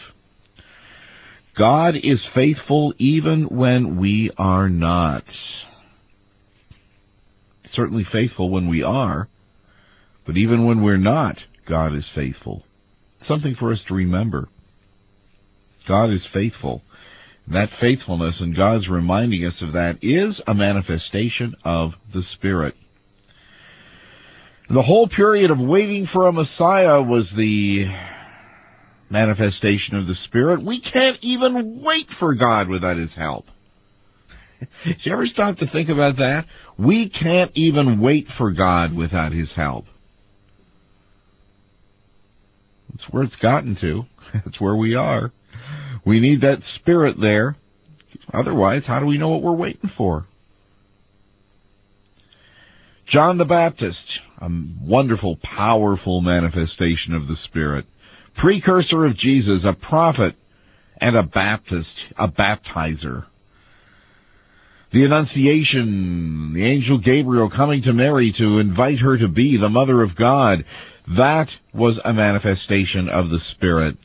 God 1.58 1.96
is 1.96 2.20
faithful 2.34 2.94
even 2.98 3.44
when 3.50 4.00
we 4.00 4.32
are 4.38 4.70
not. 4.70 5.24
Certainly 7.76 8.06
faithful 8.12 8.50
when 8.50 8.68
we 8.68 8.84
are, 8.84 9.28
but 10.26 10.38
even 10.38 10.66
when 10.66 10.84
we're 10.84 10.98
not, 10.98 11.36
God 11.68 11.96
is 11.96 12.04
faithful. 12.16 12.64
Something 13.28 13.56
for 13.60 13.72
us 13.72 13.80
to 13.88 13.94
remember. 13.94 14.48
God 15.88 16.14
is 16.14 16.22
faithful. 16.34 16.82
That 17.52 17.68
faithfulness 17.82 18.36
and 18.40 18.56
God's 18.56 18.88
reminding 18.90 19.46
us 19.46 19.54
of 19.62 19.74
that 19.74 20.00
is 20.02 20.36
a 20.48 20.54
manifestation 20.54 21.56
of 21.66 21.92
the 22.14 22.22
Spirit. 22.36 22.76
The 24.70 24.82
whole 24.82 25.10
period 25.10 25.52
of 25.52 25.60
waiting 25.60 26.08
for 26.12 26.28
a 26.28 26.32
Messiah 26.32 27.02
was 27.02 27.26
the 27.36 27.86
manifestation 29.10 29.96
of 29.96 30.08
the 30.08 30.16
Spirit. 30.28 30.64
We 30.64 30.82
can't 30.82 31.18
even 31.22 31.82
wait 31.84 32.08
for 32.18 32.34
God 32.34 32.70
without 32.70 32.98
His 32.98 33.10
help. 33.16 33.46
Did 34.86 34.98
you 35.04 35.12
ever 35.12 35.28
stop 35.28 35.58
to 35.58 35.66
think 35.72 35.90
about 35.90 36.16
that? 36.18 36.46
We 36.80 37.12
can't 37.22 37.52
even 37.56 38.00
wait 38.00 38.26
for 38.38 38.52
God 38.52 38.94
without 38.94 39.34
His 39.34 39.50
help. 39.56 39.86
That's 42.90 43.04
where 43.12 43.24
it's 43.24 43.36
gotten 43.42 43.78
to. 43.82 44.04
That's 44.34 44.60
where 44.62 44.76
we 44.76 44.96
are. 44.96 45.32
We 46.06 46.20
need 46.20 46.42
that 46.42 46.62
Spirit 46.80 47.16
there. 47.20 47.56
Otherwise, 48.34 48.84
how 48.86 49.00
do 49.00 49.06
we 49.06 49.18
know 49.18 49.30
what 49.30 49.42
we're 49.42 49.56
waiting 49.56 49.92
for? 49.98 50.28
John 53.12 53.38
the 53.38 53.46
Baptist, 53.46 53.98
a 54.42 54.50
wonderful, 54.82 55.38
powerful 55.56 56.22
manifestation 56.22 57.14
of 57.14 57.28
the 57.28 57.36
Spirit. 57.46 57.86
Precursor 58.38 59.06
of 59.06 59.18
Jesus, 59.18 59.62
a 59.66 59.74
prophet 59.74 60.36
and 61.00 61.16
a 61.16 61.24
Baptist, 61.24 61.88
a 62.18 62.28
baptizer. 62.28 63.26
The 64.92 65.06
Annunciation, 65.06 66.54
the 66.54 66.66
angel 66.66 67.00
Gabriel 67.00 67.50
coming 67.56 67.82
to 67.84 67.94
Mary 67.94 68.34
to 68.38 68.60
invite 68.60 69.00
her 69.00 69.18
to 69.18 69.28
be 69.28 69.58
the 69.58 69.70
Mother 69.70 70.02
of 70.02 70.16
God, 70.16 70.66
that 71.18 71.48
was 71.74 72.00
a 72.06 72.14
manifestation 72.14 73.10
of 73.10 73.30
the 73.30 73.40
Spirit. 73.56 73.98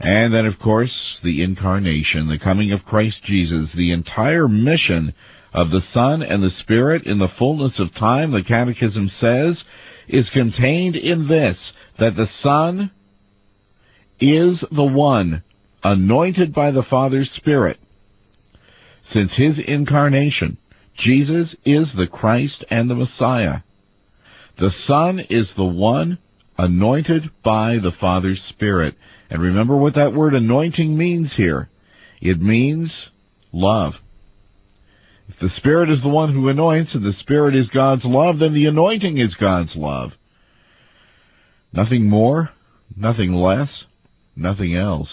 And 0.00 0.34
then, 0.34 0.46
of 0.46 0.58
course, 0.58 0.92
the 1.22 1.42
incarnation, 1.42 2.28
the 2.28 2.42
coming 2.42 2.72
of 2.72 2.84
Christ 2.84 3.16
Jesus, 3.26 3.68
the 3.76 3.92
entire 3.92 4.48
mission 4.48 5.14
of 5.54 5.70
the 5.70 5.80
Son 5.94 6.22
and 6.22 6.42
the 6.42 6.50
Spirit 6.62 7.06
in 7.06 7.18
the 7.18 7.28
fullness 7.38 7.72
of 7.78 7.94
time, 7.94 8.32
the 8.32 8.42
Catechism 8.46 9.10
says, 9.20 9.56
is 10.08 10.24
contained 10.32 10.96
in 10.96 11.28
this, 11.28 11.56
that 11.98 12.16
the 12.16 12.26
Son 12.42 12.90
is 14.20 14.58
the 14.70 14.84
one 14.84 15.42
anointed 15.82 16.54
by 16.54 16.70
the 16.70 16.82
Father's 16.90 17.30
Spirit. 17.36 17.78
Since 19.12 19.30
his 19.36 19.54
incarnation, 19.66 20.58
Jesus 21.04 21.48
is 21.64 21.86
the 21.96 22.06
Christ 22.10 22.64
and 22.70 22.90
the 22.90 22.94
Messiah. 22.94 23.58
The 24.58 24.70
Son 24.88 25.20
is 25.30 25.46
the 25.56 25.64
one 25.64 26.18
anointed 26.58 27.22
by 27.44 27.76
the 27.82 27.92
Father's 28.00 28.40
Spirit. 28.50 28.94
And 29.30 29.42
remember 29.42 29.76
what 29.76 29.94
that 29.94 30.12
word 30.14 30.34
anointing 30.34 30.96
means 30.96 31.28
here. 31.36 31.68
It 32.20 32.40
means 32.40 32.90
love. 33.52 33.92
If 35.28 35.36
the 35.40 35.48
Spirit 35.58 35.90
is 35.90 36.02
the 36.02 36.08
one 36.08 36.32
who 36.32 36.48
anoints 36.48 36.90
and 36.94 37.04
the 37.04 37.12
Spirit 37.20 37.56
is 37.56 37.66
God's 37.74 38.02
love, 38.04 38.38
then 38.40 38.52
the 38.52 38.66
anointing 38.66 39.18
is 39.18 39.34
God's 39.40 39.70
love. 39.74 40.10
Nothing 41.72 42.08
more, 42.08 42.50
nothing 42.96 43.32
less, 43.32 43.68
nothing 44.36 44.76
else. 44.76 45.08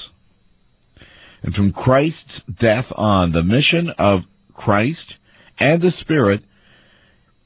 And 1.44 1.56
from 1.56 1.72
Christ's 1.72 2.42
death 2.62 2.86
on, 2.96 3.32
the 3.32 3.44
mission 3.44 3.90
of 3.98 4.20
Christ 4.54 5.00
and 5.60 5.82
the 5.82 5.92
Spirit 6.02 6.44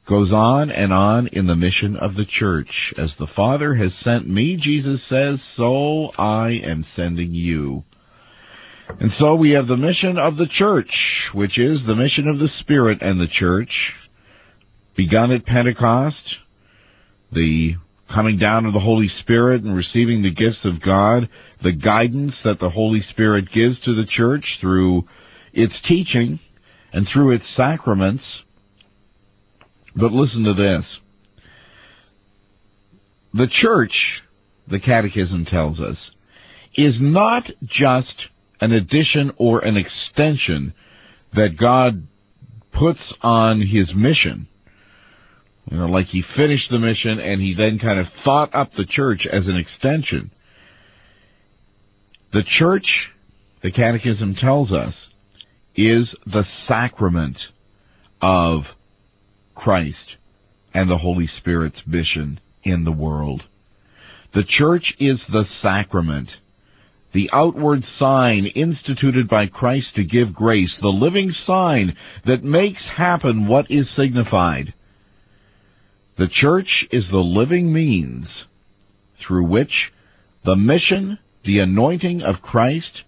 goes 0.08 0.32
on 0.32 0.70
and 0.70 0.94
on 0.94 1.28
in 1.28 1.48
the 1.48 1.56
mission 1.56 1.98
of 2.00 2.13
the 2.15 2.26
church. 2.39 2.70
As 2.98 3.10
the 3.18 3.28
Father 3.36 3.76
has 3.76 3.91
sent 4.04 4.30
me, 4.30 4.58
Jesus 4.62 5.00
says, 5.10 5.39
so 5.58 6.10
I 6.18 6.60
am 6.63 6.86
sending 6.96 7.34
you. 7.34 7.84
And 8.88 9.12
so 9.20 9.36
we 9.36 9.52
have 9.52 9.68
the 9.68 9.78
mission 9.78 10.18
of 10.20 10.38
the 10.38 10.48
church, 10.60 10.91
which 11.34 11.58
is 11.58 11.80
the 11.88 11.96
mission 11.96 12.28
of 12.28 12.38
the 12.38 12.50
Spirit 12.62 13.00
and 13.02 13.20
the 13.20 13.32
church, 13.39 13.72
begun 14.96 15.32
at 15.32 15.46
Pentecost, 15.46 16.15
the 17.32 17.74
coming 18.13 18.38
down 18.38 18.65
of 18.65 18.74
the 18.74 18.80
Holy 18.80 19.10
Spirit 19.22 19.63
and 19.63 19.76
receiving 19.76 20.22
the 20.22 20.30
gifts 20.30 20.63
of 20.63 20.82
God, 20.82 21.28
the 21.63 21.72
guidance 21.72 22.34
that 22.44 22.60
the 22.60 22.70
Holy 22.70 23.04
Spirit 23.10 23.46
gives 23.46 23.80
to 23.86 23.96
the 23.96 24.06
church 24.15 24.46
through 24.62 25.04
its 25.52 25.74
teaching 25.89 26.39
and 26.94 27.08
through 27.12 27.36
its 27.36 27.44
sacraments, 27.58 28.24
but 29.95 30.12
listen 30.12 30.43
to 30.43 30.53
this. 30.53 30.86
The 33.34 33.47
church, 33.62 33.93
the 34.69 34.79
Catechism 34.79 35.45
tells 35.51 35.79
us, 35.79 35.97
is 36.77 36.95
not 36.99 37.43
just 37.63 38.13
an 38.62 38.71
addition 38.71 39.31
or 39.38 39.60
an 39.60 39.75
extension 39.77 40.73
that 41.34 41.58
God 41.60 42.08
puts 42.71 42.99
on 43.21 43.62
his 43.62 43.88
mission. 43.95 44.47
You 45.69 45.77
know, 45.77 45.86
like 45.88 46.08
he 46.12 46.21
finished 46.38 46.69
the 46.69 46.79
mission 46.79 47.19
and 47.19 47.41
he 47.41 47.55
then 47.58 47.79
kind 47.79 47.99
of 47.99 48.05
thought 48.23 48.53
up 48.53 48.71
the 48.77 48.86
church 48.86 49.21
as 49.31 49.43
an 49.45 49.58
extension. 49.58 50.31
The 52.34 52.43
church, 52.60 52.86
the 53.63 53.71
Catechism 53.71 54.36
tells 54.41 54.71
us, 54.71 54.93
is 55.75 56.05
the 56.25 56.43
sacrament 56.67 57.38
of 58.21 58.62
Christ 59.65 59.97
and 60.75 60.88
the 60.88 60.99
Holy 60.99 61.28
Spirit's 61.39 61.80
mission 61.88 62.39
in 62.63 62.84
the 62.84 62.91
world. 62.91 63.41
The 64.36 64.43
church 64.60 64.86
is 64.99 65.17
the 65.32 65.45
sacrament, 65.63 66.28
the 67.15 67.32
outward 67.34 67.82
sign 67.97 68.45
instituted 68.56 69.28
by 69.28 69.47
Christ 69.47 69.88
to 69.95 70.04
give 70.04 70.36
grace, 70.36 70.69
the 70.82 70.89
living 70.89 71.34
sign 71.47 71.97
that 72.28 72.43
makes 72.43 72.82
happen 72.95 73.47
what 73.47 73.65
is 73.71 73.88
signified. 73.97 74.75
The 76.19 76.28
church 76.41 76.69
is 76.91 77.06
the 77.10 77.17
living 77.17 77.73
means 77.73 78.28
through 79.28 79.47
which 79.47 79.71
the 80.45 80.56
mission, 80.56 81.17
the 81.43 81.58
anointing 81.58 82.21
of 82.21 82.43
Christ, 82.43 83.01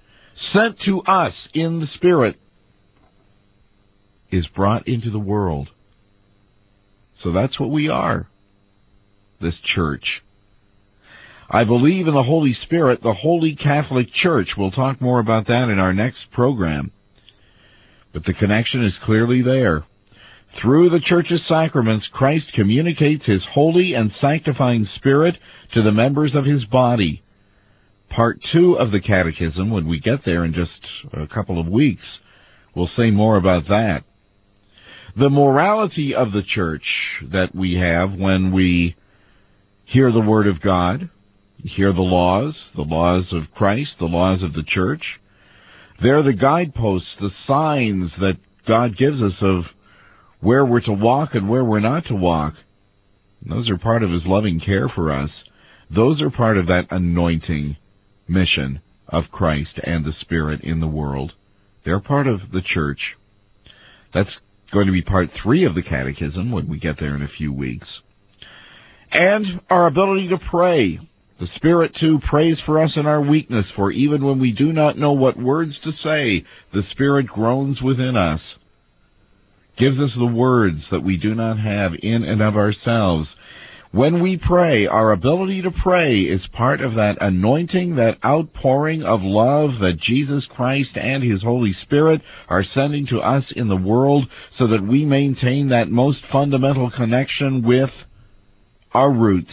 sent 0.53 0.77
to 0.87 1.01
us 1.01 1.33
in 1.53 1.81
the 1.81 1.87
Spirit, 1.97 2.35
is 4.31 4.47
brought 4.55 4.87
into 4.87 5.11
the 5.11 5.19
world. 5.19 5.67
So 7.27 7.33
that's 7.33 7.59
what 7.59 7.71
we 7.71 7.89
are, 7.89 8.29
this 9.41 9.53
church. 9.75 10.05
I 11.49 11.65
believe 11.65 12.07
in 12.07 12.13
the 12.13 12.23
Holy 12.23 12.55
Spirit, 12.63 13.01
the 13.03 13.13
Holy 13.13 13.57
Catholic 13.61 14.07
Church. 14.23 14.47
We'll 14.57 14.71
talk 14.71 15.01
more 15.01 15.19
about 15.19 15.47
that 15.47 15.67
in 15.69 15.77
our 15.77 15.93
next 15.93 16.19
program. 16.31 16.93
But 18.13 18.23
the 18.23 18.33
connection 18.33 18.85
is 18.85 18.93
clearly 19.03 19.41
there. 19.41 19.83
Through 20.61 20.89
the 20.89 21.01
Church's 21.05 21.41
sacraments, 21.49 22.05
Christ 22.13 22.45
communicates 22.55 23.25
His 23.25 23.41
holy 23.53 23.91
and 23.93 24.09
sanctifying 24.21 24.87
Spirit 24.95 25.35
to 25.73 25.83
the 25.83 25.91
members 25.91 26.31
of 26.33 26.45
His 26.45 26.63
body. 26.63 27.23
Part 28.09 28.39
two 28.53 28.77
of 28.79 28.91
the 28.91 29.01
Catechism, 29.01 29.69
when 29.69 29.85
we 29.85 29.99
get 29.99 30.23
there 30.23 30.45
in 30.45 30.53
just 30.53 31.11
a 31.11 31.27
couple 31.27 31.59
of 31.59 31.67
weeks, 31.67 32.05
we'll 32.73 32.89
say 32.95 33.11
more 33.11 33.35
about 33.35 33.67
that 33.67 34.05
the 35.17 35.29
morality 35.29 36.13
of 36.15 36.31
the 36.31 36.43
church 36.53 36.83
that 37.31 37.55
we 37.55 37.73
have 37.73 38.17
when 38.17 38.51
we 38.51 38.95
hear 39.85 40.11
the 40.11 40.19
Word 40.19 40.47
of 40.47 40.61
God, 40.61 41.09
hear 41.63 41.91
the 41.91 42.01
laws, 42.01 42.53
the 42.75 42.83
laws 42.83 43.25
of 43.31 43.51
Christ, 43.55 43.89
the 43.99 44.05
laws 44.05 44.43
of 44.43 44.53
the 44.53 44.63
church. 44.63 45.01
They're 46.01 46.21
the 46.21 46.33
guideposts, 46.33 47.07
the 47.19 47.31
signs 47.47 48.11
that 48.19 48.37
God 48.67 48.97
gives 48.97 49.17
us 49.21 49.33
of 49.41 49.63
where 50.39 50.63
we're 50.63 50.81
to 50.81 50.93
walk 50.93 51.29
and 51.33 51.49
where 51.49 51.63
we're 51.63 51.79
not 51.79 52.05
to 52.09 52.15
walk. 52.15 52.53
Those 53.47 53.69
are 53.71 53.77
part 53.77 54.03
of 54.03 54.11
His 54.11 54.21
loving 54.25 54.61
care 54.63 54.91
for 54.93 55.11
us. 55.11 55.29
Those 55.93 56.21
are 56.21 56.29
part 56.29 56.57
of 56.57 56.67
that 56.67 56.87
anointing 56.91 57.77
mission 58.27 58.81
of 59.07 59.23
Christ 59.31 59.79
and 59.81 60.05
the 60.05 60.13
Spirit 60.21 60.61
in 60.63 60.79
the 60.79 60.87
world. 60.87 61.31
They're 61.85 62.01
part 62.01 62.27
of 62.27 62.39
the 62.51 62.61
church. 62.61 62.99
That's 64.13 64.29
going 64.71 64.87
to 64.87 64.93
be 64.93 65.01
part 65.01 65.29
three 65.43 65.65
of 65.65 65.75
the 65.75 65.81
Catechism 65.81 66.51
when 66.51 66.67
we 66.67 66.79
get 66.79 66.95
there 66.99 67.15
in 67.15 67.21
a 67.21 67.37
few 67.37 67.53
weeks. 67.53 67.87
And 69.11 69.45
our 69.69 69.87
ability 69.87 70.29
to 70.29 70.37
pray. 70.49 70.99
The 71.39 71.47
Spirit, 71.55 71.91
too, 71.99 72.17
prays 72.27 72.57
for 72.65 72.83
us 72.83 72.89
in 72.95 73.05
our 73.05 73.21
weakness, 73.21 73.65
for 73.75 73.91
even 73.91 74.25
when 74.25 74.39
we 74.39 74.51
do 74.51 74.73
not 74.73 74.97
know 74.97 75.11
what 75.11 75.37
words 75.37 75.73
to 75.83 75.91
say, 76.03 76.43
the 76.73 76.81
Spirit 76.91 77.27
groans 77.27 77.79
within 77.79 78.17
us, 78.17 78.39
gives 79.77 79.97
us 79.99 80.09
the 80.17 80.25
words 80.25 80.79
that 80.91 81.03
we 81.03 81.15
do 81.15 81.35
not 81.35 81.59
have 81.59 81.91
in 82.01 82.23
and 82.23 82.41
of 82.41 82.55
ourselves. 82.55 83.27
When 83.97 84.21
we 84.21 84.37
pray, 84.37 84.85
our 84.85 85.11
ability 85.11 85.63
to 85.63 85.71
pray 85.71 86.19
is 86.19 86.41
part 86.55 86.81
of 86.81 86.93
that 86.93 87.15
anointing, 87.19 87.95
that 87.95 88.23
outpouring 88.23 89.01
of 89.01 89.21
love 89.23 89.79
that 89.79 89.97
Jesus 90.07 90.43
Christ 90.55 90.89
and 90.93 91.23
His 91.23 91.41
Holy 91.41 91.75
Spirit 91.81 92.21
are 92.47 92.63
sending 92.75 93.07
to 93.07 93.17
us 93.17 93.43
in 93.55 93.69
the 93.69 93.75
world 93.75 94.27
so 94.59 94.67
that 94.67 94.87
we 94.87 95.03
maintain 95.03 95.69
that 95.69 95.89
most 95.89 96.19
fundamental 96.31 96.91
connection 96.95 97.65
with 97.65 97.89
our 98.93 99.11
roots 99.11 99.49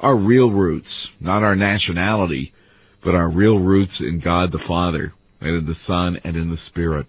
our 0.00 0.16
real 0.16 0.50
roots, 0.50 0.88
not 1.20 1.42
our 1.42 1.56
nationality, 1.56 2.52
but 3.04 3.14
our 3.14 3.30
real 3.30 3.58
roots 3.58 3.92
in 4.00 4.20
God 4.22 4.52
the 4.52 4.60
Father, 4.66 5.12
and 5.40 5.56
in 5.56 5.66
the 5.66 5.74
Son, 5.86 6.16
and 6.24 6.36
in 6.36 6.50
the 6.50 6.58
Spirit. 6.68 7.06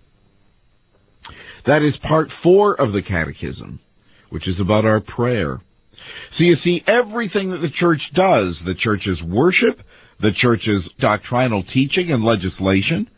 That 1.66 1.82
is 1.82 1.94
part 2.08 2.30
four 2.44 2.74
of 2.80 2.92
the 2.92 3.02
Catechism, 3.02 3.80
which 4.32 4.48
is 4.48 4.56
about 4.60 4.86
our 4.86 5.02
prayer. 5.02 5.62
So 6.38 6.44
you 6.44 6.56
see, 6.64 6.82
everything 6.88 7.52
that 7.52 7.60
the 7.60 7.72
church 7.80 8.02
does, 8.16 8.56
the 8.66 8.76
church's 8.82 9.22
worship, 9.22 9.80
the 10.22 10.32
church's 10.42 10.84
doctrinal 11.00 11.64
teaching 11.74 12.12
and 12.12 12.24
legislation, 12.24 13.10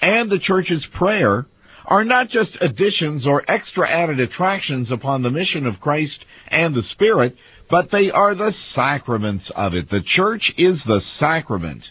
and 0.00 0.30
the 0.30 0.40
church's 0.46 0.84
prayer 0.98 1.46
are 1.86 2.04
not 2.04 2.26
just 2.26 2.50
additions 2.60 3.26
or 3.26 3.48
extra 3.50 3.88
added 3.88 4.20
attractions 4.20 4.88
upon 4.92 5.22
the 5.22 5.30
mission 5.30 5.66
of 5.66 5.80
Christ 5.80 6.18
and 6.50 6.74
the 6.74 6.82
Spirit, 6.92 7.34
but 7.70 7.86
they 7.90 8.10
are 8.12 8.34
the 8.34 8.52
sacraments 8.74 9.44
of 9.56 9.74
it. 9.74 9.88
The 9.90 10.02
church 10.16 10.42
is 10.58 10.76
the 10.86 11.00
sacrament 11.20 11.82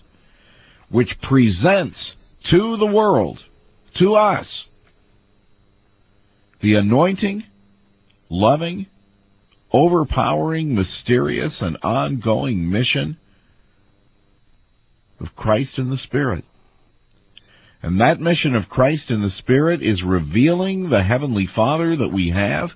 which 0.90 1.10
presents 1.28 1.98
to 2.52 2.78
the 2.78 2.86
world, 2.86 3.40
to 4.00 4.16
us, 4.16 4.46
the 6.62 6.76
anointing, 6.76 7.44
loving, 8.30 8.88
overpowering, 9.74 10.76
mysterious, 10.76 11.54
and 11.60 11.78
ongoing 11.84 12.70
mission 12.72 13.18
of 15.20 15.28
Christ 15.36 15.72
in 15.78 15.90
the 15.90 15.98
Spirit. 16.06 16.44
And 17.82 18.00
that 18.02 18.20
mission 18.20 18.56
of 18.56 18.70
Christ 18.70 19.04
in 19.10 19.22
the 19.22 19.32
Spirit 19.40 19.82
is 19.82 20.02
revealing 20.06 20.90
the 20.90 21.04
Heavenly 21.08 21.48
Father 21.56 21.96
that 21.98 22.14
we 22.14 22.34
have 22.36 22.70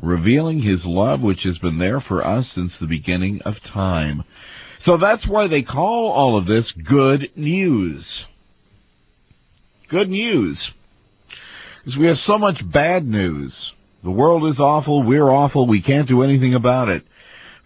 revealing 0.00 0.58
his 0.58 0.80
love 0.84 1.20
which 1.20 1.40
has 1.44 1.58
been 1.58 1.78
there 1.78 2.02
for 2.06 2.26
us 2.26 2.44
since 2.54 2.72
the 2.80 2.86
beginning 2.86 3.40
of 3.44 3.54
time. 3.72 4.22
So 4.86 4.98
that's 5.00 5.26
why 5.28 5.48
they 5.48 5.62
call 5.62 6.12
all 6.12 6.38
of 6.38 6.46
this 6.46 6.64
good 6.88 7.28
news. 7.36 8.04
Good 9.90 10.08
news. 10.10 10.58
Because 11.84 11.98
we 11.98 12.06
have 12.06 12.16
so 12.26 12.38
much 12.38 12.56
bad 12.72 13.06
news. 13.06 13.52
The 14.04 14.10
world 14.10 14.44
is 14.52 14.60
awful, 14.60 15.02
we're 15.02 15.30
awful, 15.30 15.66
we 15.66 15.80
can't 15.80 16.06
do 16.06 16.22
anything 16.22 16.54
about 16.54 16.90
it. 16.90 17.04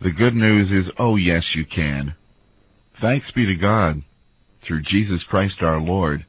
The 0.01 0.13
good 0.13 0.37
news 0.37 0.71
is, 0.71 0.93
oh 0.97 1.17
yes, 1.17 1.43
you 1.57 1.65
can. 1.67 2.15
Thanks 3.01 3.27
be 3.35 3.45
to 3.47 3.57
God 3.57 4.03
through 4.65 4.83
Jesus 4.83 5.21
Christ 5.29 5.55
our 5.63 5.81
Lord 5.81 6.25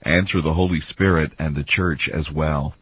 and 0.00 0.26
through 0.26 0.42
the 0.42 0.54
Holy 0.54 0.80
Spirit 0.88 1.32
and 1.38 1.54
the 1.54 1.64
church 1.76 2.08
as 2.12 2.24
well. 2.34 2.74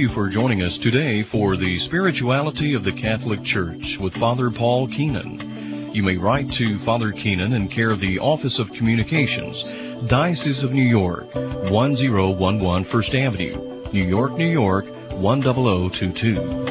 You 0.00 0.08
for 0.14 0.30
joining 0.30 0.62
us 0.62 0.72
today 0.82 1.28
for 1.30 1.58
the 1.58 1.78
Spirituality 1.88 2.72
of 2.72 2.82
the 2.84 2.98
Catholic 3.02 3.38
Church 3.52 3.82
with 4.00 4.14
Father 4.14 4.50
Paul 4.50 4.88
Keenan. 4.88 5.90
You 5.92 6.02
may 6.02 6.16
write 6.16 6.46
to 6.46 6.84
Father 6.86 7.12
Keenan 7.12 7.52
in 7.52 7.68
care 7.68 7.90
of 7.90 8.00
the 8.00 8.18
Office 8.18 8.54
of 8.58 8.66
Communications, 8.78 10.08
Diocese 10.08 10.64
of 10.64 10.72
New 10.72 10.88
York, 10.88 11.26
1011 11.34 12.86
First 12.90 13.10
Avenue, 13.10 13.92
New 13.92 14.08
York, 14.08 14.32
New 14.38 14.50
York, 14.50 14.86
10022. 15.20 16.69